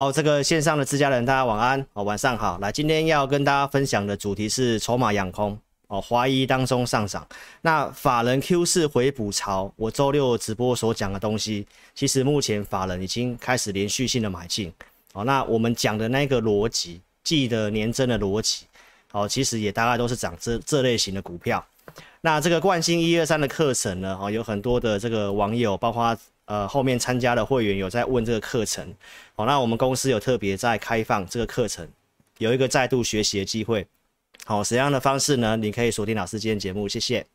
[0.00, 2.56] 好，这个线上的自家人，大家晚安哦，晚上好。
[2.60, 7.26] 来，今天要跟大家分享的主题是筹码养空哦，华谊当中上涨。
[7.62, 11.66] 那法人 Q 四回补潮，我周六直播所讲的东西，
[11.96, 14.72] 其实目前法人已经开始连续性的买进
[15.14, 15.24] 哦。
[15.24, 18.66] 那我们讲的那个逻辑，记得年增的逻辑
[19.10, 21.66] 哦，其实也大概都是涨这这类型的股票。
[22.20, 26.16] 那这个冠星一二三的课程呢，哦，有很多的这个网友，包括。
[26.48, 28.94] 呃，后面参加的会员有在问这个课程，
[29.36, 31.86] 好，那我们公司有特别在开放这个课程，
[32.38, 33.86] 有一个再度学习的机会，
[34.46, 35.58] 好，什么样的方式呢？
[35.58, 37.26] 你可以锁定老师今天节目，谢谢。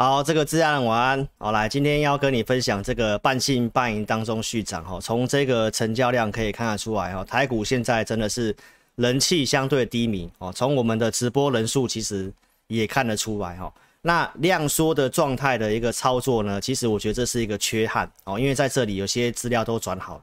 [0.00, 1.28] 好，这个自然晚安。
[1.38, 4.84] 好，来，今天要跟你分享这个半信半疑当中续涨。
[4.84, 8.54] 哈，从这个成交量可以看得出来，哈，台股现在真的是
[8.94, 10.30] 人气相对低迷。
[10.38, 12.32] 哦，从我们的直播人数其实
[12.68, 13.56] 也看得出来。
[13.56, 18.08] 哈，那量缩的状态的一个操作呢，其实我觉得这是一个缺憾。
[18.22, 20.22] 哦，因为在这里有些资料都转好了。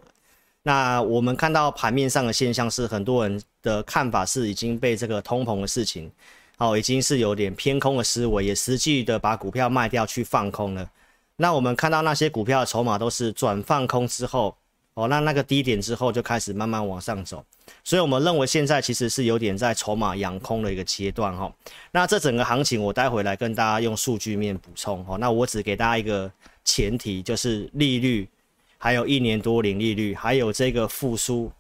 [0.64, 6.10] 那我们看到盘面上的现象是，很多人的看法是已经被这个通膨的事情。
[6.58, 10.90] 哦，已经是有点偏空的思维，也实际的把股票卖掉去放空了。
[11.36, 14.56] 那我们看到那些股票的筹码都是转放空之后，
[14.94, 17.44] 哦，那那个低点之后就开始慢慢往上走。
[17.84, 21.52] 所以我们认为现在其实是有点在筹码养空的一个阶段哈。
[21.92, 25.18] 那这整个行情我待会来跟大家用数据面补充哦。
[25.18, 26.32] 那我只给大家一个
[26.64, 28.30] 前提，就是利率，
[28.78, 31.52] 还有一年多零利率，还有这个复苏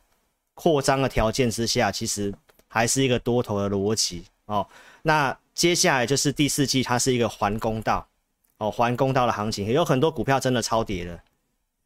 [0.53, 2.33] 扩张的条件之下，其实
[2.69, 4.23] 还是一个多头的逻辑。
[4.45, 4.67] 哦，
[5.03, 8.07] 那接下来就是第四季，它是一个还公道，
[8.57, 11.19] 哦，还公道的行情，也有很多股票真的超跌了。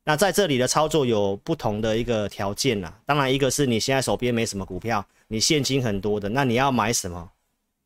[0.05, 7.29] 那在这里的操作有不同的一个条件啦，当然一个是你现在手边没什么股票，你现金很多的，那你要买什么？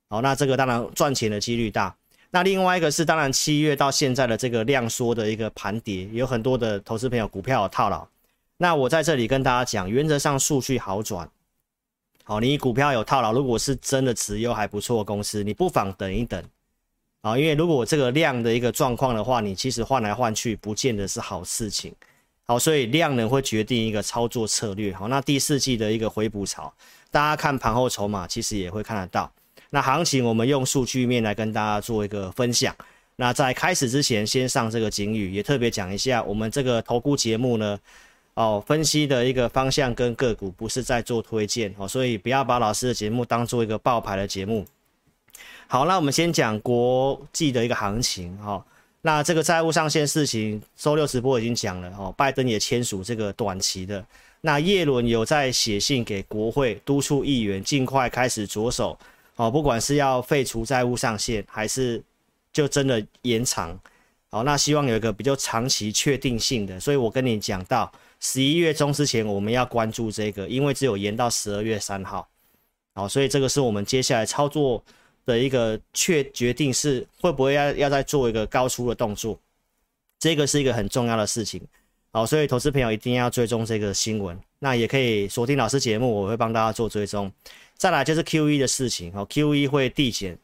[0.10, 1.96] 哦，那这个当然赚钱的几率大。
[2.30, 8.08] 那另外一个是，当然七月到现在的这个量缩的一个盘跌，有很多的投资朋友股票有套牢。
[8.58, 11.30] 那我在这里跟大家讲，原则上数据好转。
[12.26, 16.42] 好，你股票有套牢，如果是真的持有还不错的公司，你不妨等一等。
[17.20, 21.94] 啊，因为如果这个量的一个状况的话，你其实换来换去不见得是好事情。
[22.46, 24.94] 好，所以量能会决定一个操作策略。
[24.94, 26.74] 好，那第四季的一个回补潮，
[27.12, 29.30] 大家看盘后筹码，其实也会看得到。
[29.70, 32.74] 那行情我们用数据面来跟大家做一个分享。
[33.18, 37.78] 那在开始之前，先上这个警语，也特别讲一下，我们这个投顾节目呢。
[38.36, 44.66] 哦，分析的一个方向跟个股不是在做推荐哦，所以不要把老师的节目当做一个爆牌的节目。
[45.68, 48.64] 好，那我们先讲国际的一个行情哦。
[49.02, 54.04] 那这个债务上限事情，周六直播已经讲了哦，拜登也签署这个短期的。
[54.42, 58.98] 那耶伦有在写信给国会，督促议员尽快开始着手
[59.36, 62.02] 哦，不管是要废除债务上限，还是
[62.52, 63.80] 就真的延长。
[64.32, 67.92] 好，那希望有一个比较长期确定性的，所以我跟你讲到。
[68.26, 72.26] 十一月中之前，我们要关注这个，因为只有延到十二月三号，
[72.96, 74.82] 好，所以这个是我们接下来操作
[75.26, 79.38] 的一个确决定，是会不会要要再做一个高出的动作，
[80.20, 81.62] 这个是一个很重要的事情，
[82.14, 87.30] 好，所以投资朋友一定要追踪这个新闻，那也可以锁定老师节目，我会帮大家做追踪。
[87.76, 90.40] 再来就是 QE 的事情，好，QE 会递减。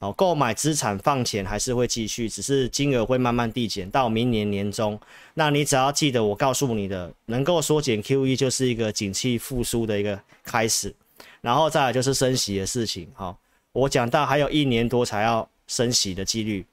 [0.00, 4.98] 好，购买资产放钱还是会继续，只是金额会慢慢递减到明年年中。
[5.34, 10.94] 那你只要记得我告诉你的，能够缩减 QE 就是一个景气复苏的一个开始。
[11.40, 13.10] 然后再来就是升息的事情。
[13.12, 13.36] 好，
[13.72, 16.64] 我讲到还有一年多才要升息的几率，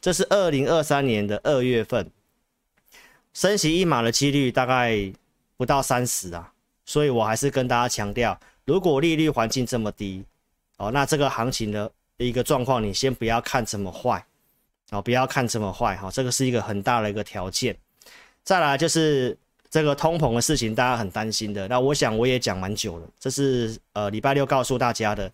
[0.00, 2.10] 这是二零二三年的二月份
[3.32, 5.12] 升息一码的几率大概
[5.56, 6.52] 不到三十啊。
[6.84, 10.24] 所以我还是跟大家强调，如果利率环境这么低，
[10.78, 11.92] 哦，那这个行情的？
[12.18, 14.24] 一个状况，你先不要看这么坏，
[14.90, 17.76] 哦，不要看这么坏，哈，这个是一个很大的一个条件。
[18.42, 19.36] 再来就是
[19.70, 21.66] 这个通膨的事情，大家很担心的。
[21.68, 25.32] 那我想我也讲蛮久了，这是呃礼拜六告诉大家的。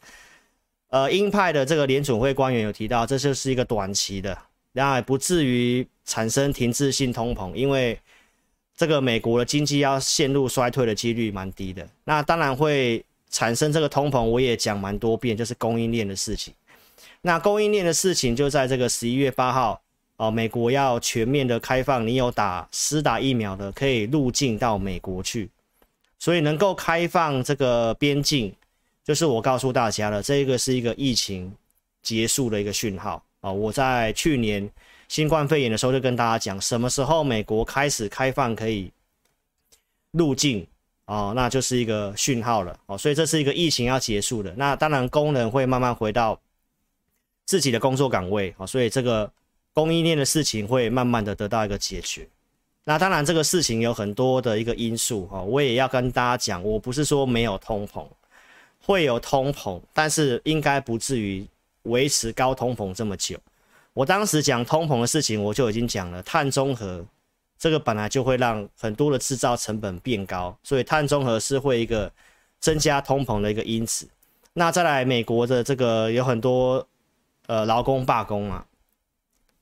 [0.88, 4.36] 呃，鹰派的这个联准会官员有提到，这就是一个短期的，
[4.72, 7.96] 然后不至于产生停滞性通膨，因为
[8.76, 11.88] 这个美国的经济要陷入衰退的几率蛮低的。
[12.02, 16.52] 那当然会产生这个通膨，我也讲蛮多遍，就是供应链的事情。
[17.22, 19.80] 那供应链的事情就在这个十一月八号
[20.16, 25.50] 哦，美国要全面的开放，你有打施打疫苗的可以入境到美国去，
[26.18, 28.54] 所以能够开放这个边境，
[29.04, 31.52] 就是我告诉大家了，这个是一个疫情
[32.02, 33.50] 结束的一个讯号啊。
[33.50, 34.70] 我在去年
[35.08, 38.90] 新冠肺炎的时候，就跟大家讲，什么时候美国开始开放可以
[40.12, 40.66] 入境
[41.06, 42.96] 哦，那就是一个讯号了哦。
[42.96, 44.54] 所以这是一个疫情要结束的。
[44.56, 46.38] 那当然工人会慢慢回到
[47.50, 49.28] 自己的工作岗位啊，所以这个
[49.74, 52.24] 供应链的事情会慢慢的得到一个解决。
[52.84, 58.06] 那当然这个事情有很多的一个因素哦，我也要跟大家讲，我不是说没有通膨，
[58.86, 61.44] 会有通膨，但是应该不至于
[61.82, 63.36] 维持高通膨这么久。
[63.94, 67.04] 我当时讲通膨的事情，我就已经讲了，碳中和
[67.58, 72.08] 这个本来就会让很多的制造成本变高，所以碳中和是会一个
[72.60, 74.08] 增加通膨的一个因子。
[74.52, 76.86] 那再来，美国的这个有很多
[77.50, 78.64] 呃劳工罢工啊，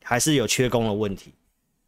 [0.05, 1.33] 还是有缺工的问题，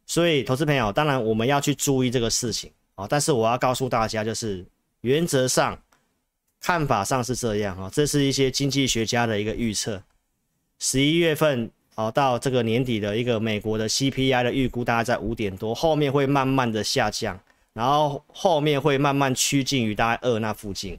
[0.07, 3.05] 所以投资朋友，当然我们要去注意这个事情啊。
[3.07, 4.65] 但是我要告诉大家，就是
[5.01, 5.79] 原则上
[6.59, 10.01] 看法上是这样啊，这是一些经济学家的一个预测，
[10.79, 11.69] 十一月份。
[11.93, 17.37] 好，到这个年底的一个美国的 CPI 的预估大概在五点多，后面会慢慢的下降，
[17.73, 20.97] 然后后面会慢慢趋近于大概二那附近，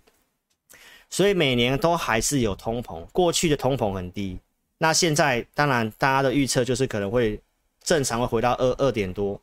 [1.09, 4.39] 所以每年都还是有通膨，过去的通膨很低，
[4.83, 7.41] 那现在当然大家的预测就是可能会
[7.85, 9.41] 正常会回到二二点多，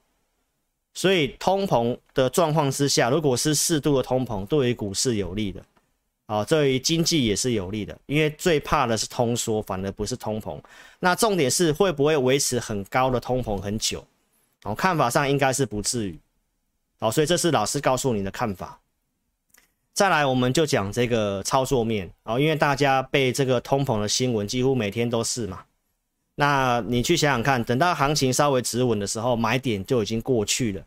[0.94, 5.64] 所以通膨的状况之下，如果是适度的通膨，对于股市有利的。
[6.26, 10.60] 哦，对于经济也是有利的，因为最怕的是通缩，反而不是通膨。
[11.00, 14.06] 那重点是会不会维持很高的通膨很久？
[14.64, 16.20] 哦，看法上应该是不至于。
[17.00, 18.78] 哦，所以这是老师告诉你的看法。
[20.00, 22.10] 再来，我们就讲这个操作面。
[22.24, 25.60] 哦，因为大家被这个通膨的新闻几乎每天都是嘛。
[26.36, 30.82] 那你去想想看，等到行情稍微止稳的时候，买点就已经过去了。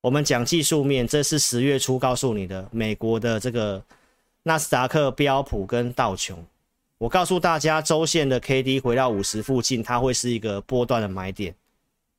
[0.00, 3.82] 我们讲技术面，这是十月初告诉你的美国的这个。
[4.44, 6.38] 纳斯达克、标普跟道琼，
[6.98, 11.52] 我告诉大家，周线的 K D 回到五十附近，它会是一个波段的买点。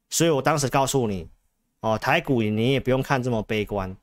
[0.10, 1.26] 所以我当时告诉你，
[1.80, 3.96] 哦，台股你也不用看这么悲观。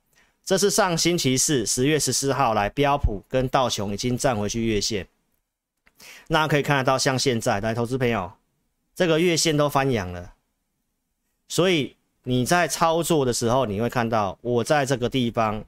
[0.44, 5.08] 这是上星期四，十月十四号来，标普跟道琼已经站回去月线。
[6.28, 8.30] 那可以看得到，像现在来，投资朋友，
[8.94, 10.34] 这个月线都翻阳了。
[11.48, 15.64] 所以你在操作的时候，你会看到我在这个地方。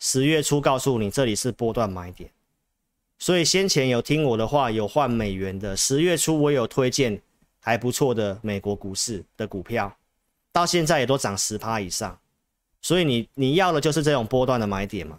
[0.00, 2.28] 十月初告诉你，这里是波段买点，
[3.18, 5.74] 所以先前有听我的话，有换美元的。
[5.74, 7.22] 十月初我有推荐
[7.60, 9.96] 还不错的美国股市的股票，
[10.52, 12.18] 到现在也都涨十趴以上，
[12.84, 15.18] 所以你你要的就是这种波段的买点嘛？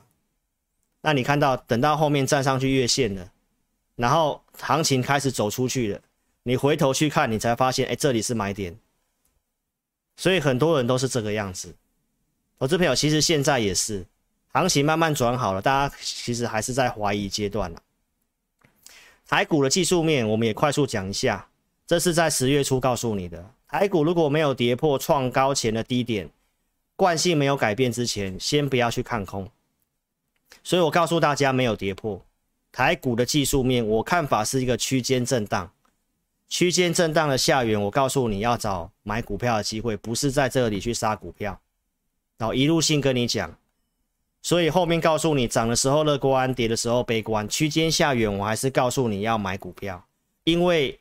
[1.02, 3.32] 那你看到等到后面站上去月线了，
[3.96, 6.00] 然后行情开始走出去了，
[6.44, 8.78] 你回头去看，你才发现，哎，这里是买点，
[10.16, 11.74] 所以很多人都是这个样子。
[12.60, 14.06] 我这朋友其实现在也是。
[14.50, 17.82] 行情慢慢转好了，大家其实还是在怀疑阶段了。
[19.28, 21.50] 台股的技术面，我们也快速讲一下。
[21.88, 26.30] 这是在十月初告诉你的，台股如果没有跌破创高前的低点，
[26.96, 29.50] 惯性没有改变之前，先不要去看空。
[30.64, 32.24] 所以我告诉大家，没有跌破
[32.72, 35.72] 台股的技术面，我看法是一个区间震荡。
[36.48, 41.60] 区间震荡的下缘，我告诉你要找买股票的机会，不是在这里去杀股票。
[42.38, 43.58] 然后一路性跟你讲。
[44.42, 47.50] 所以后面告诉你，涨的时候乐观，跌的时候悲观。
[47.50, 50.06] 区间下缘，我还是告诉你要买股票，
[50.44, 51.00] 因为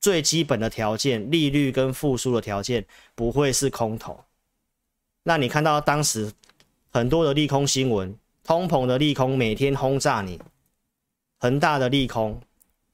[0.00, 2.86] 最基本的条件，利率跟复苏的条件
[3.16, 4.24] 不会是空头。
[5.28, 6.32] 那你看到当时
[6.90, 10.40] 很多的利空新闻，通膨的利空每天轰炸你，
[11.38, 12.40] 恒大的利空，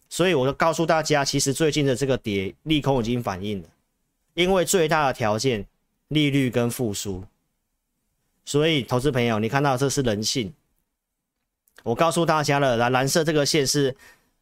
[0.08, 3.68] 所以我就告诉大家，其实最近的这个跌利空已经反映了，
[4.34, 5.64] 因为最大的条件，
[6.08, 7.22] 利率跟复苏。
[8.44, 10.52] 所以，投资朋友，你看到这是人性。
[11.84, 13.94] 我告诉大家了，来蓝色这个线是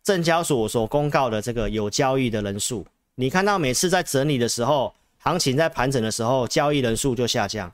[0.03, 2.87] 证交所所公告的这个有交易的人数。
[3.17, 7.71] 你看到每次在整理的时候，行情在盘整的时候，交易人数就下降。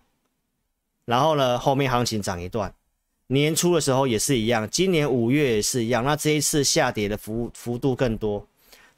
[1.08, 2.70] 然后呢，后面行情涨一段，
[3.28, 6.04] 年初的时候也是一样，今年五月也是一样。
[6.04, 8.46] 那这一次下跌的幅幅度更多，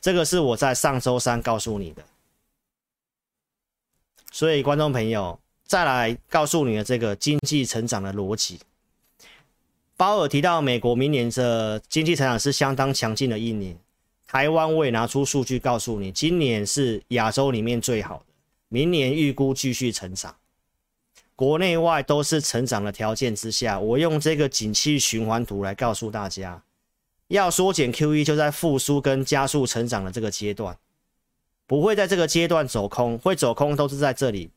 [0.00, 2.02] 这个是我在上周三告诉你的。
[4.32, 5.38] 所以，观众朋友。
[5.70, 8.58] 再来告诉你的这个经济成长的逻辑，
[9.96, 13.78] 鲍尔提到美国明年的经济成长是相当强劲的一年。
[14.26, 18.24] 台湾我也拿出数据告诉你，今年是亚洲里面最好的，
[18.66, 20.34] 明年预估继续成长，
[21.40, 26.62] 国内外都是成长的条件之下，我用这个景气循环图来告诉大家，
[27.28, 30.76] 要缩减 QE 就在复苏跟加速成长的这个阶段，
[31.66, 34.50] 不会在这个阶段走空，会走空都是在这里。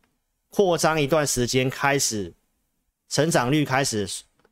[0.49, 2.33] 扩张一段时间，开始
[3.07, 4.05] 成长率开始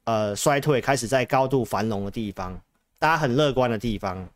[0.06, 2.62] 呃衰退，开始在高度繁荣的地方，
[2.98, 4.30] 大家很乐观的地方，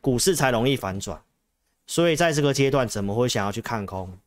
[0.00, 1.22] 股市才容易反转。
[1.86, 4.18] 所以在这个阶段怎么会想要去看空？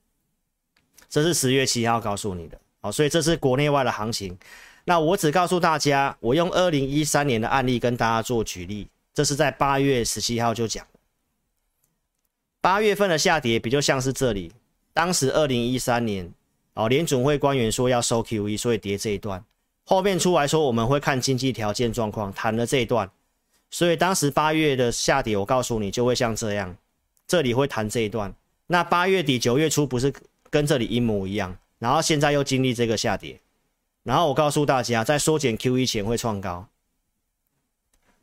[1.09, 2.59] 这是十月七号告诉你的，
[2.91, 4.37] 所以这是国内外的行情。
[4.85, 10.85] 那我只告诉大家，我用二零一三年的案例跟大家做举例，这是在八月十七号就讲。
[12.61, 14.51] 八月份的下跌比较像是这里，
[14.93, 16.31] 当时二零一三年
[16.73, 19.43] 哦，联准会官员说要收 QE，所以跌这一段。
[19.83, 23.09] 后面出来说我们会看经济条件状况，谈了这一段。
[23.69, 26.75] 所以当时八月的下跌，我告诉你就会像这样，
[27.27, 28.33] 这里会谈这一段。
[28.67, 30.13] 那八月底九月初不是
[30.49, 31.57] 跟这里一模一样？
[31.79, 33.39] 然后现在又经历这个下跌，
[34.03, 36.67] 然后我告诉大家，在缩减 QE 前会创高。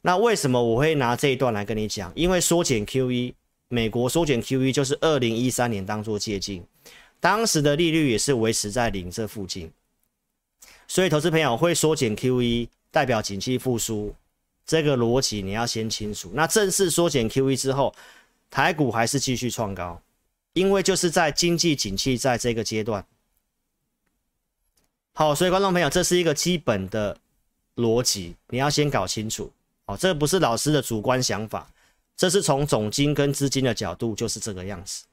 [0.02, 2.12] 那为什么我会拿这一段来跟你讲？
[2.14, 3.32] 因为缩减 QE，
[3.68, 6.66] 美国缩减 QE 就是二零一三年当做借镜，
[7.20, 9.72] 当时的利率也是维持在零这附近，
[10.86, 14.14] 所以投资朋友会缩减 QE，代表景气复苏。
[14.66, 16.30] 这个逻辑你要先清楚。
[16.34, 17.94] 那正式缩减 QE 之后，
[18.50, 20.00] 台股还是继续创高，
[20.54, 23.06] 因为就是在经济景气在这个阶段。
[25.16, 27.16] 好，所以观众朋友，这是一个基本的
[27.76, 29.48] 逻辑，你要先搞清楚。
[29.86, 31.68] 好，这不是老师的主观想法，
[32.16, 35.04] 这是从总金跟资金的角度就是这个样子。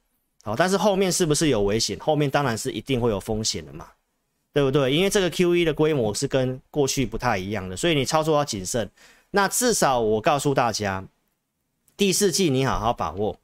[0.42, 1.96] 好，但是后面是不是有危险？
[2.00, 3.86] 后面当然是一定会有风险的嘛，
[4.52, 4.92] 对不对？
[4.92, 8.90] 因为这个 QE 的规模是跟过去不太一样的，所以你操作要谨慎。
[9.30, 11.04] 那至少我告诉大家，
[11.96, 13.38] 第四季你好好把握。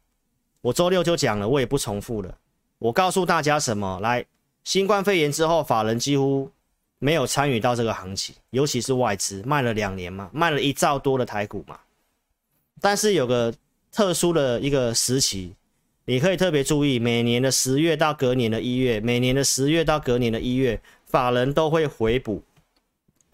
[0.61, 2.37] 我周六就讲了，我也不重复了。
[2.81, 4.01] 我告诉大家什么？
[4.01, 4.27] 来，
[4.69, 6.51] 新冠肺炎之后，法人几乎
[6.99, 11.81] 没有参与到这个行情，尤其是外资卖了两年嘛，卖了一兆多的台股嘛。
[12.79, 13.55] 但是有个
[13.91, 15.55] 特殊的一个时期，
[16.05, 22.43] 你可以特别注意，每年的十月到隔年的一月，每年的十月到隔年的一月，法人都会回补。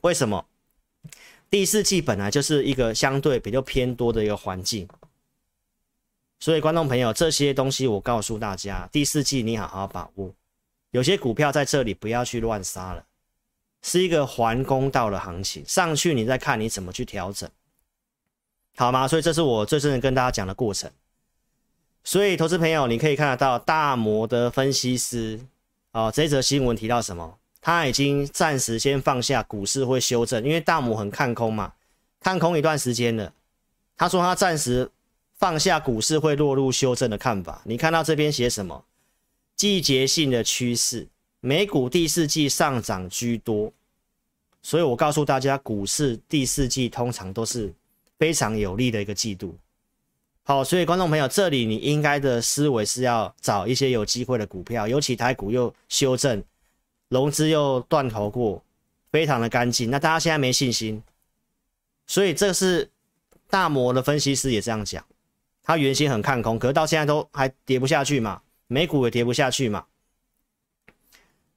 [0.02, 0.46] 为什么？
[1.50, 4.86] 第四季本来就是一个相对比较偏多的一个环境，
[6.38, 10.32] 所以观众朋友，这些东西我告诉大家，第四季你好好把握。
[10.94, 13.04] 有些股票在这里不要去乱杀了，
[13.82, 17.50] 是一个还公道的行情，上去你再看你怎么去调整，
[18.76, 19.08] 好吗？
[19.08, 20.88] 所以这是我最近跟大家讲的过程。
[22.04, 25.40] 所以投资朋友，你可以看得到大摩的分析师
[25.90, 27.40] 哦，这则新闻提到什么？
[27.60, 31.72] 他已经暂时先放下股市会修正，因为大摩很看空嘛，
[32.20, 33.32] 看空一段时间了。
[33.96, 34.88] 他说他暂时
[35.40, 37.62] 放下股市会落入修正的看法。
[37.64, 38.84] 你看到这边写什么？
[39.56, 41.06] 季节性的趋势，
[41.40, 43.72] 美股第四季上涨居多，
[44.62, 47.72] 所以我告诉大家，股市第四季通常都是
[48.18, 49.56] 非常有利的一个季度。
[50.42, 56.42] 好，所以观众朋友，这里你应该的思维是要找一些有机会的股票，尤其台股又修正。
[57.08, 58.60] 融资又断头过，
[59.12, 59.90] 非常的干净。
[59.90, 61.00] 那大家现在没信心，
[62.06, 62.90] 所以这是
[63.48, 65.04] 大摩的分析师也这样讲，
[65.62, 68.40] 他原先很看空，可是到现在都还跌不下去嘛，
[68.74, 69.86] 美股也跌不下去嘛。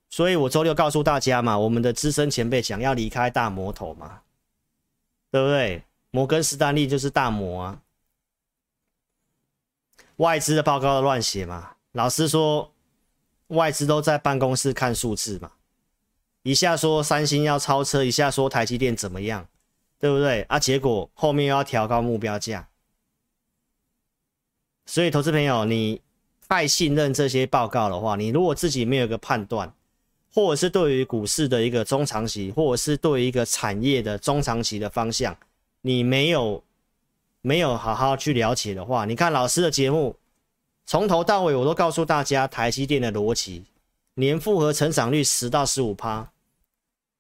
[0.10, 4.22] 所以我周六告诉大家嘛，我们的资深前辈想要离开大摩头嘛，
[5.32, 5.84] 对不对？
[6.12, 7.82] 摩根士丹利就是大摩啊，
[10.18, 12.72] 外资的报告都乱写嘛，老师说。
[13.52, 15.54] 外资都在办公室看数字嘛，
[16.44, 19.48] 一下说三星要超车，一下说台积电怎么样，
[19.98, 20.60] 对不对啊？
[20.60, 22.68] 结果后面又要调高目标价，
[24.86, 26.02] 所以投资朋友，你
[26.48, 29.74] 太信任这些报告的话，你如果自己没有一个判断，
[30.34, 35.36] 或者是对于股市的一个中长期，或者是对于一个产业的中长期的方向，
[35.82, 36.64] 你没有
[37.42, 40.16] 没有好好去了解的话，你看老师的节目。
[40.90, 43.66] 从头到尾，我都告诉大家台积电的逻辑，
[44.14, 46.32] 年复合成长率十到十五趴，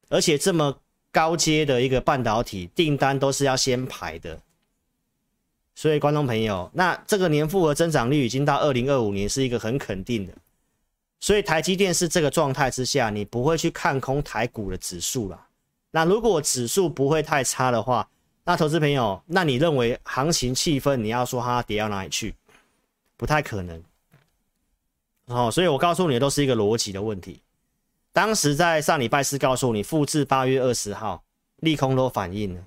[0.08, 0.74] 而且这么
[1.12, 4.40] 高阶的一个半导体订单都是要先排的，
[5.78, 10.34] 所以观众朋友，那这个年复合增长率已经到二零二五年是一个很肯定的，
[11.20, 15.40] 所以台积电是这个状态之下，你不会去看空台股的指数了。
[15.92, 18.10] 那如果指数不会太差的话，
[18.44, 22.34] 那投资朋友，那你认为行情气氛你要说它跌到哪里去？
[23.16, 23.84] 不太可能，
[25.28, 27.40] 哦，所以我告诉你的，都是一个逻辑的问题。
[28.12, 31.24] 当时在上礼拜四告诉你，复制八月二十号
[31.58, 32.64] 利空都反应了。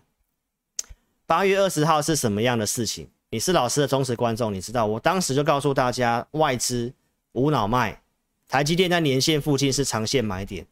[1.31, 3.07] 八月二十号是什么样的事情？
[3.29, 6.93] 你是老师的忠实观众，你知道，我当时就告诉大家，外资
[7.35, 8.03] 无脑卖，
[8.49, 10.67] 台积电在年线附近是长线买点。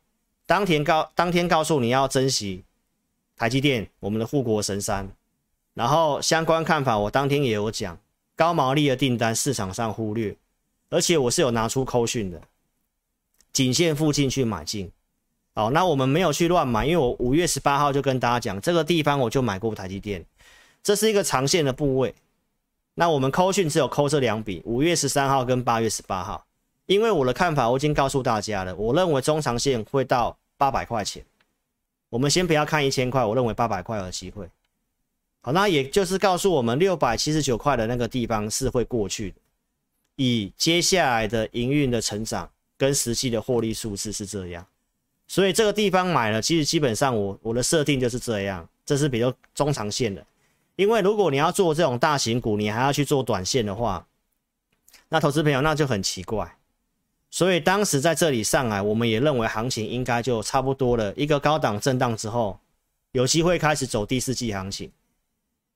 [0.46, 2.64] 当天告当天告诉你要珍惜
[3.36, 5.08] 台积电，我们的护国神山。
[5.74, 7.96] 然后相关看法，我当天也有讲。
[8.34, 10.36] 高毛利的订单市场上忽略，
[10.90, 12.42] 而且我是有拿出扣讯的，
[13.52, 14.90] 颈线附近去买进。
[15.54, 20.24] 好，那我们没有去乱买，因为我五月十八号就跟大家讲，这个地方我就买过台积电，
[20.88, 22.14] 这是一个长线的部位。
[22.94, 26.46] 那我们扣讯只有扣这两笔，五月十三号跟八月十八号。
[26.86, 31.22] 因为我的看法我已经告诉大家了，我认为中长线会到八百块钱。
[32.08, 34.48] 我们先不要看一千块，我认为八百块有机会。
[35.42, 39.36] 好，那也就是告诉我们六百七十九块的那个地方是会过去的。
[40.16, 44.66] 以接下来的营运的成长跟实际的获利数字是这样，
[45.26, 50.24] 所以这个地方买了，其实基本上我我的设定就是这样，这是比较中长线的。
[50.78, 54.06] 因为如果你要做这种大型股，你还要去做短线的话，
[55.08, 56.56] 那投资朋友那就很奇怪。
[57.30, 62.60] 所以当时在这里上来，我们也认为行情应该就差不多了，一个高档震荡之后，
[63.10, 64.92] 有机会开始走第四季行情。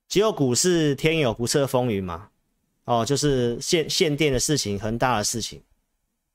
[0.09, 2.29] 只有股市天有不测风云嘛，
[2.85, 5.61] 哦，就是限限电的事情，恒大的事情。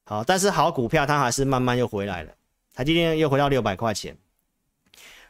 [0.03, 2.33] 好，但是好股票它还是慢慢又回来了，
[2.75, 4.17] 台积电又回到六百块钱，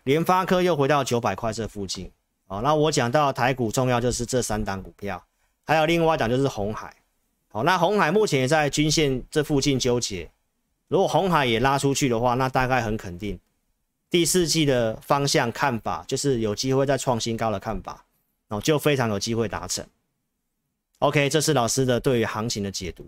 [0.06, 2.12] 联发科又回到九百块这附近。
[2.48, 5.22] 好，那我讲到台股重要就是这三档股票，
[5.66, 6.96] 还有另外一档就是红海。
[7.50, 10.30] 好，那红海目前也在均线这附近纠结。
[10.88, 13.38] 如果红海也拉出去的话，那大概很肯定，
[14.10, 18.06] 第四季的方向看法就是有机会再创新高的看法，
[18.48, 19.86] 哦，就非常有机会达成。
[21.00, 23.06] OK，这是老师的对于行情的解读。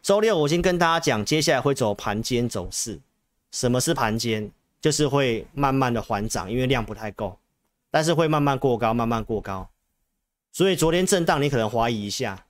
[0.00, 2.98] 周六我已经跟大家讲，接下来会走盘间走势。
[3.50, 4.50] 什么是盘间？
[4.80, 7.38] 就是会慢慢的缓涨，因为量不太够。
[7.92, 9.70] 但是会慢慢过高，慢慢过高，
[10.50, 12.46] 所以昨天震荡，你可能怀疑一下。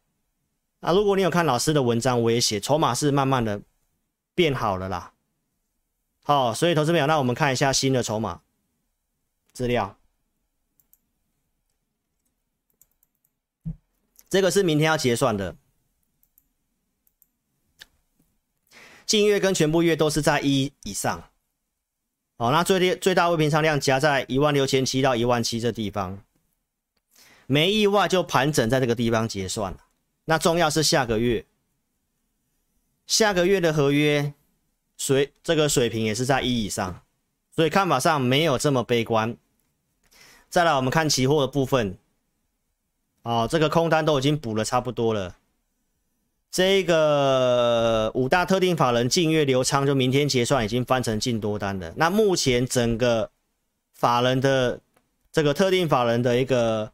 [0.79, 3.61] 那如果你有看老师的文章，我也写筹码是慢慢的
[4.37, 5.15] 变好了啦。
[6.23, 8.43] 好，所以投资朋友，那我们看一下新的筹码
[9.53, 9.99] 资料。
[14.31, 15.57] 这个是明天要结算的，
[19.05, 21.32] 近月跟全部月都是在一以上。
[22.37, 26.19] 好，那最低最大未平仓量夹在一万六千七到一万七这地方，
[27.47, 29.77] 没意外就盘整在这个地方结算。
[30.25, 31.45] 那重要是下个月，
[33.07, 34.33] 下个月的合约
[34.97, 37.03] 水这个水平也是在一以上，
[37.55, 39.37] 所以看法上没有这么悲观。
[40.49, 41.97] 再来我们看期货的部分，
[43.23, 45.37] 哦，这个空单都已经补了差不多了。
[46.53, 51.91] 这个五大特定法人近月流仓，就明天结算已经翻成净多单了。
[51.97, 53.31] 那目前整个
[53.95, 54.79] 法人的
[55.33, 56.93] 这个特定法人的一个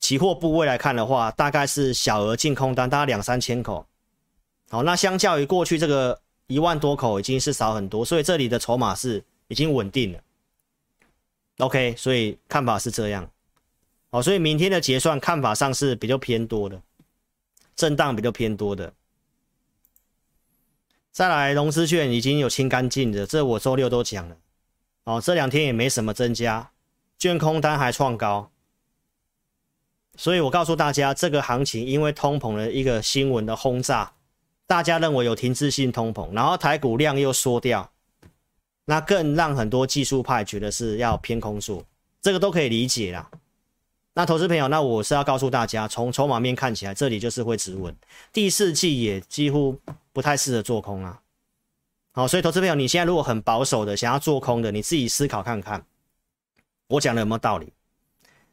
[0.00, 3.86] 期货部位来看的话，大概是小额净空单，大概两三千口。
[4.68, 10.18] 好，那相较于过去这个一万多口，已经是少很多，所以这里的筹码是已经稳定了。
[11.58, 13.30] OK，所以看法是这样。
[14.10, 16.82] 好，所以明天的结算看法上是比较偏多的。
[17.74, 18.92] 震荡比较偏多的，
[21.10, 24.36] 再来融资券已经有清干净的，这我周六都讲了。
[25.04, 26.70] 哦，这两天也没什么增加，
[27.18, 28.52] 券空单还创高，
[30.16, 34.12] 所以我告诉大家，这个行情因为通膨的一个新闻的轰炸，
[34.66, 37.90] 大家认为有停滞性通膨，然后台股量又缩掉，
[38.84, 41.84] 那更让很多技术派觉得是要偏空数，
[42.20, 43.28] 这个都可以理解啦。
[44.14, 47.96] 那投资朋友，那我是要告诉大家，从筹码面看起来，这里就是会止稳，
[48.30, 49.80] 第四季也几乎
[50.12, 51.18] 不太适合做空啊。
[52.12, 55.82] 好，所以投资朋友，你现在如果很保守的想要做空的，你自己思考看看，
[56.88, 57.72] 我讲的有没有道理？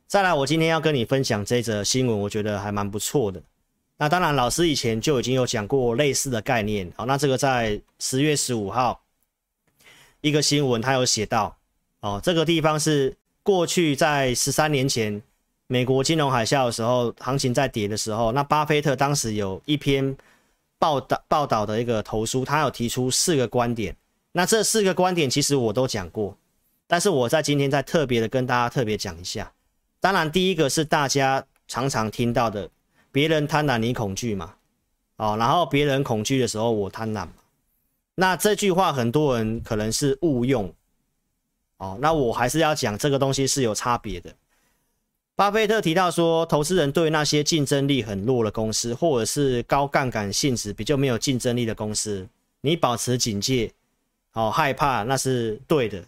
[0.07, 3.43] 再来，我今天要跟你分享这则新闻，我觉得还蛮不错的。
[3.97, 6.89] 那当然，老师以前就已经有讲过类似的概念。
[6.95, 9.01] 好，那这个在十月十五号
[10.21, 11.57] 一个新闻，它有写到，
[11.99, 15.21] 哦，这个地方是过去在十三年前。
[15.71, 20.17] 美国金融海啸的时候，行情在跌的时候，那巴菲特当时有一篇
[20.79, 23.95] 报道报道的一个投书，他有提出四个观点。
[24.31, 26.35] 那这四个观点其实我都讲过，
[26.87, 29.51] 但是我在今天再特别的跟大家特别讲一下。
[29.99, 32.67] 当然，第一个是大家常常听到的，
[33.11, 34.55] 别人贪婪你恐惧嘛，
[35.17, 37.27] 哦，然后别人恐惧的时候我贪婪。
[38.15, 40.73] 那这句话很多人可能是误用，
[41.77, 44.33] 哦，那我还是要讲这个东西是有差别的。
[45.39, 52.27] 巴菲特提到说，投资人对那些竞争力很弱的公司，或者是高杠杆性质比较没有竞争力的公司，
[52.59, 53.71] 你保持警戒，
[54.33, 56.03] 哦，害怕那是对的。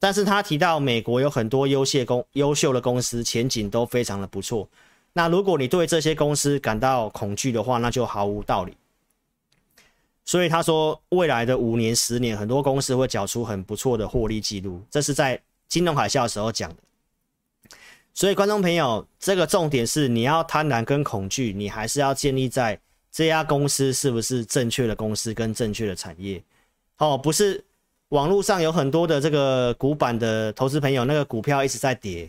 [0.00, 4.66] 但是他提到美国有很多优秀公优秀的公司，前景都非常的不错。
[5.12, 8.74] 那如果你对这些公司感到恐惧的话，那就毫无道理。
[10.24, 14.80] 所以他说，未来的五年、十年，很多公司会缴出很不错的获利记录。
[14.90, 16.76] 这是在金融海啸的时候讲的。
[18.18, 22.76] 所以，观众朋友，这个重点是你要贪婪跟恐惧，你还是要建立在
[23.12, 26.42] 这家公司是不是正确的公司跟正确的产业。
[26.96, 27.64] 哦，不是
[28.08, 32.28] 网络上有很多的这个古板的投资朋友，那个股票一直在跌，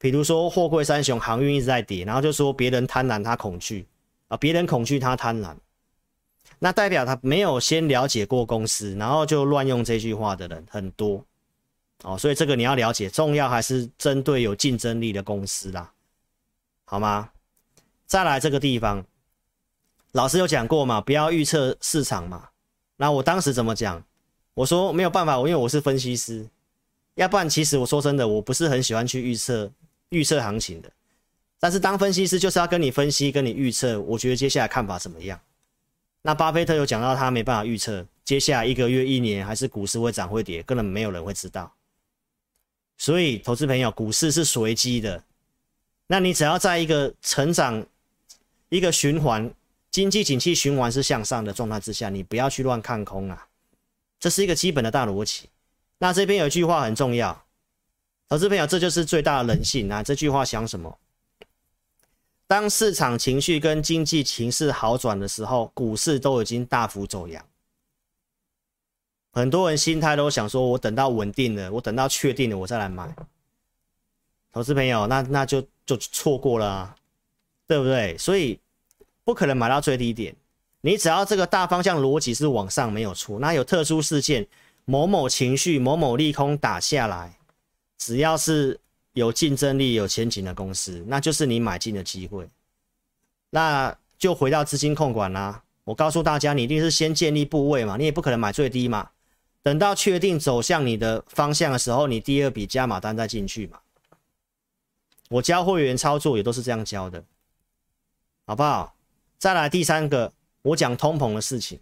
[0.00, 3.86] 比如说货柜三雄航运一直在跌，然后就说别人贪婪他恐惧。
[4.26, 5.54] 啊，别人恐惧他贪婪，
[6.58, 11.24] 那代表他没有先了解过公司，然后就乱用这句话的人很多。
[12.02, 15.92] 哦，所以这个你要了解，重要还是针对有竞争力的公司啦，
[16.84, 17.30] 好吗？
[18.06, 19.04] 再来这个地方，
[20.12, 22.48] 老师有讲过嘛，不要预测市场嘛。
[22.96, 24.04] 那我当时怎么讲？
[24.54, 26.46] 我说没有办法，我因为我是分析师，
[27.14, 29.70] 要不然其实我说真的，我不是很喜欢去预测
[30.10, 30.90] 预测行情的。
[31.58, 35.40] 但是当分析师就是要跟你分析，跟你预测，我觉得接下来看法怎么样？
[36.20, 41.72] 那巴菲特有讲到他没办法预测接下来一个月、一年还是股市会涨会跌，根本没有人会知道。
[43.02, 45.24] 所以投资朋友，股市是随机的，
[46.06, 47.84] 那你只要在一个成长。
[48.68, 49.52] 一个循环，
[49.90, 53.48] 经济景气循环是向上的状态之下，你不要去乱看空啊，
[54.20, 55.50] 这是一个基本的大逻辑。
[55.98, 57.44] 那这边有一句话很重要，
[58.28, 60.00] 投资朋友，这就是最大的人性啊。
[60.00, 60.96] 这句话想什么？
[62.46, 67.44] 当市场情绪跟经济情势好转的时候，股市都已经大幅走扬。
[69.32, 73.14] 很多人心态都想说，我等到稳定了，我等到确定了，我再来买。
[74.52, 76.96] 投资朋友，那那就就错过了啊。
[77.64, 78.18] 对不对？
[78.18, 78.58] 所以
[79.24, 80.34] 不可能买到最低点。
[80.82, 84.46] 你只要这个大方向逻辑是往上没有错，那有特殊事件，
[84.84, 87.34] 某某情绪、某某利空打下来，
[87.96, 88.78] 只要是
[89.14, 92.46] 有竞争力、有前景的公司，那就是你买进的机会。
[93.48, 95.62] 那就回到资金控管啦。
[95.84, 99.08] 我告诉大家，你一定是先建立部位嘛，你也不可能买最低嘛。
[99.62, 103.78] 等到确定走向你的方向的时候，你第二笔加码单再进去嘛。
[105.28, 107.24] 我教会员操作也都是这样教的。
[108.44, 108.94] 好不好？
[109.38, 111.78] 再来第三个，我讲通膨的事情，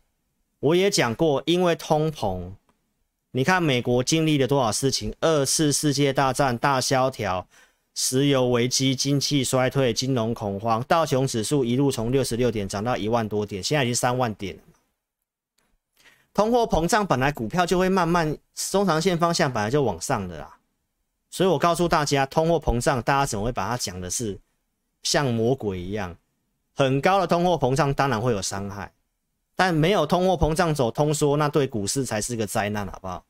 [0.60, 2.52] 我也讲过，因为通膨，
[3.30, 7.48] 你看美国经历了多少事情：二次世界大战、大萧条、
[7.94, 14.62] 石油危机、经济衰退、金融恐慌，道琼指数一路从六十六点涨到一万多点，现在已经三万点了。
[16.32, 20.56] 通货膨胀本来股票就会慢慢中长线方向本来就往上的啦，
[21.28, 24.38] 所以我告诉大家，通货膨胀大家怎么会把它讲的是
[25.02, 26.16] 像魔鬼一样？
[26.74, 28.92] 很高的通货膨胀当然会有伤害，
[29.54, 33.24] 但没有通货膨胀走通缩，那对股市才是个灾难，好不好？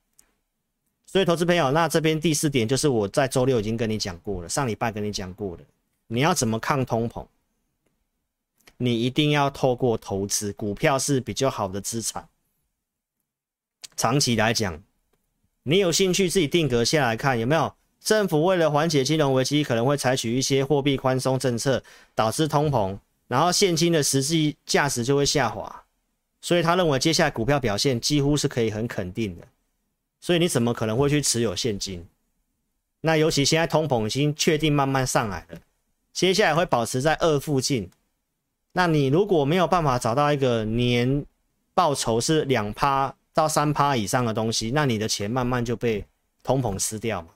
[1.07, 5.63] 所以，投资朋友，那这边第四点就是我在周六已经跟你讲过了，上礼拜跟你讲过了，
[6.07, 7.27] 你要怎么抗通膨？
[8.77, 12.29] 你一定要透过投资，股票是比较好的资产。
[13.97, 14.83] 长期来讲，
[15.65, 17.75] 你有兴趣自己定格下来看有没有？
[18.01, 21.83] 政府为了缓解金融危机，可能会采取一些货币宽松政策，
[22.15, 22.99] 导致通膨。
[23.29, 25.85] 然后现金的实际价值就会下滑，
[26.41, 29.47] 所以他认为接下来股票表现几乎是可以很肯定的。
[30.19, 32.07] 所以你怎么可能会去持有现金？
[33.03, 35.59] 那尤其现在通膨已经确定慢慢上来了，
[36.13, 37.91] 接下来会保持在二附近。
[38.73, 41.25] 那你如果没有办法找到一个年
[41.75, 46.05] 报酬是两趴到三趴以上的东西，那你的钱慢慢就被
[46.43, 47.29] 通膨吃掉嘛。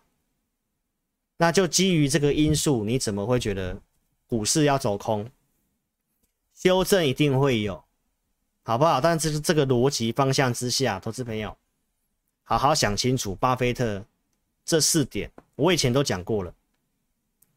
[1.37, 3.81] 那就基于这个因素，你怎么会觉得
[4.27, 5.29] 股市要走空？
[6.55, 7.83] 修正一定会有，
[8.63, 9.01] 好不好？
[9.01, 11.57] 但是这个逻辑方向之下，投资朋友
[12.45, 13.35] 好好想清楚。
[13.35, 14.05] 巴菲特
[14.65, 16.55] 这四点，我以前都讲过了，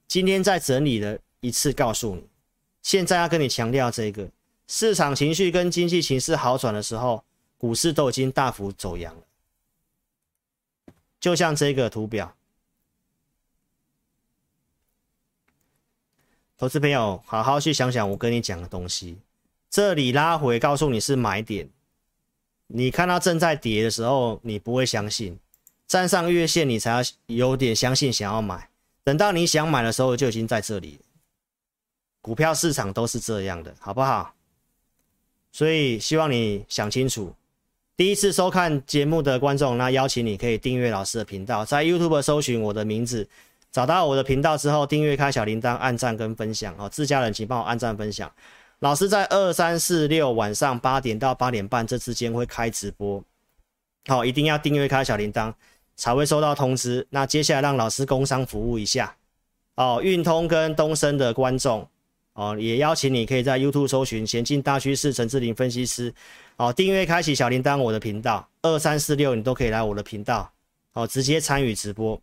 [0.08, 2.28] 今天再整理了一次，告诉你，
[2.82, 4.28] 现在要跟你强调这个
[4.67, 7.23] 市场情绪跟经济形势好转的时候，
[7.58, 9.22] 股市都已经大幅走阳了。
[11.20, 12.36] 就像这个图表。
[16.58, 19.20] 投资朋友，好好去想想我跟你讲的东西。
[19.70, 21.70] 这里拉回，告诉你是买点。
[22.65, 25.39] 你看到正在跌的时候，你不会相信，
[25.86, 28.70] 站上月线你才有点相信，想要买。
[29.04, 31.00] 等到你想买的时候，就已经在这里。
[32.22, 34.34] 股票市场都是这样的，好不好？
[35.52, 37.34] 所以希望你想清楚。
[37.98, 43.28] 第一次收看节目的观众，那邀请你可以订阅老师的频道，在 YouTube 搜寻我的名字。
[43.72, 46.88] 找到我的频道之后，订阅、开小铃铛、按赞跟分享哦。
[46.88, 48.32] 自家人请帮我按赞分享。
[48.82, 53.24] 老师在二、三、四、六晚上八点到八点半这之间会开直播，
[54.06, 55.52] 好，一定要订阅、开小铃铛
[55.96, 57.08] 才会收到通知。
[57.10, 59.16] 那接下来让老师工商服务一下
[59.74, 60.00] 哦。
[60.04, 61.90] 运通跟东升的观众
[62.38, 66.13] 哦，也邀请你可以在 YouTube 搜寻“前进大趋势”陈志霖分析师
[66.58, 70.52] 哦，订阅、开启小铃铛，我的频道二、三、四、六你都可以来我的频道
[70.93, 72.21] 哦，直接参与直播。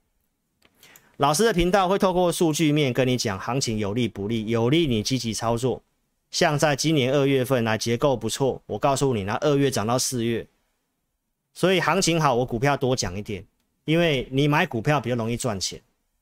[1.16, 5.82] 老师的频道会透过数据面跟你讲行情有利不利，有利你积极操作。
[6.30, 10.46] 像在今年二月份来结构不错，我告诉你，那二月涨到四月，
[11.54, 13.44] 所以行情好，我股票多讲一点，
[13.84, 15.80] 因为你买股票比较容易赚钱。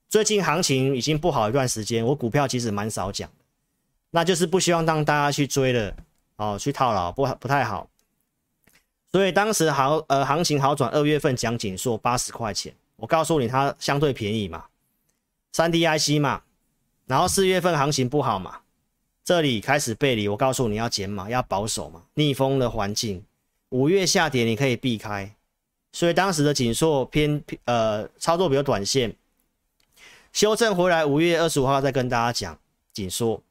[0.09, 3.31] 最近行情已经不好一段时间，我股票其实蛮少讲，
[4.12, 5.92] 那就是不希望让大家去追了
[6.37, 7.88] 哦，去套牢不不太好。
[9.11, 14.66] 所以当时好呃行情好转，二月份讲紧缩八十块钱，我告诉你它相对便宜嘛，
[15.53, 16.42] 三 D IC 嘛，
[17.07, 18.61] 然后四月份行情不好嘛，
[19.25, 23.25] 这里开始背离，我告诉你要减码，要保守嘛，逆风的环境，
[23.70, 25.35] 五月下跌你可以避开，
[25.92, 29.14] 所以当时的紧缩偏呃操作比较短线。
[30.33, 32.59] 修正回来，五月二十五号再跟大家讲
[32.94, 33.42] 紧缩。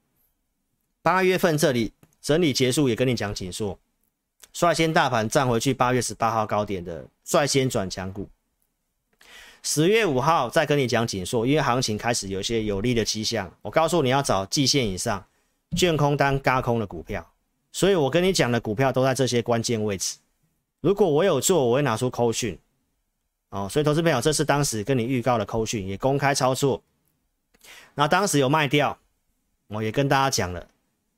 [1.04, 3.78] 八月份这里整理结束，也跟你讲紧缩，
[4.54, 8.30] 率先大盘站回去八月十八号高点的率先转强股。
[9.64, 15.24] 十月五号再跟你讲紧缩，因为行情开始有一些有利的迹象，我告诉你要找季线以上
[15.76, 17.28] 券空单轧空的股票，
[17.72, 20.18] 所以我跟你讲的股票都在这些关键位置。
[20.82, 22.58] 如果我有做，我会拿出扣讯。
[23.50, 26.82] 哦，所以投资朋友，这是当时跟你预告的扣讯，也公开操作。
[27.96, 28.98] 那当时有卖掉，
[29.68, 30.68] 我也跟大家讲了。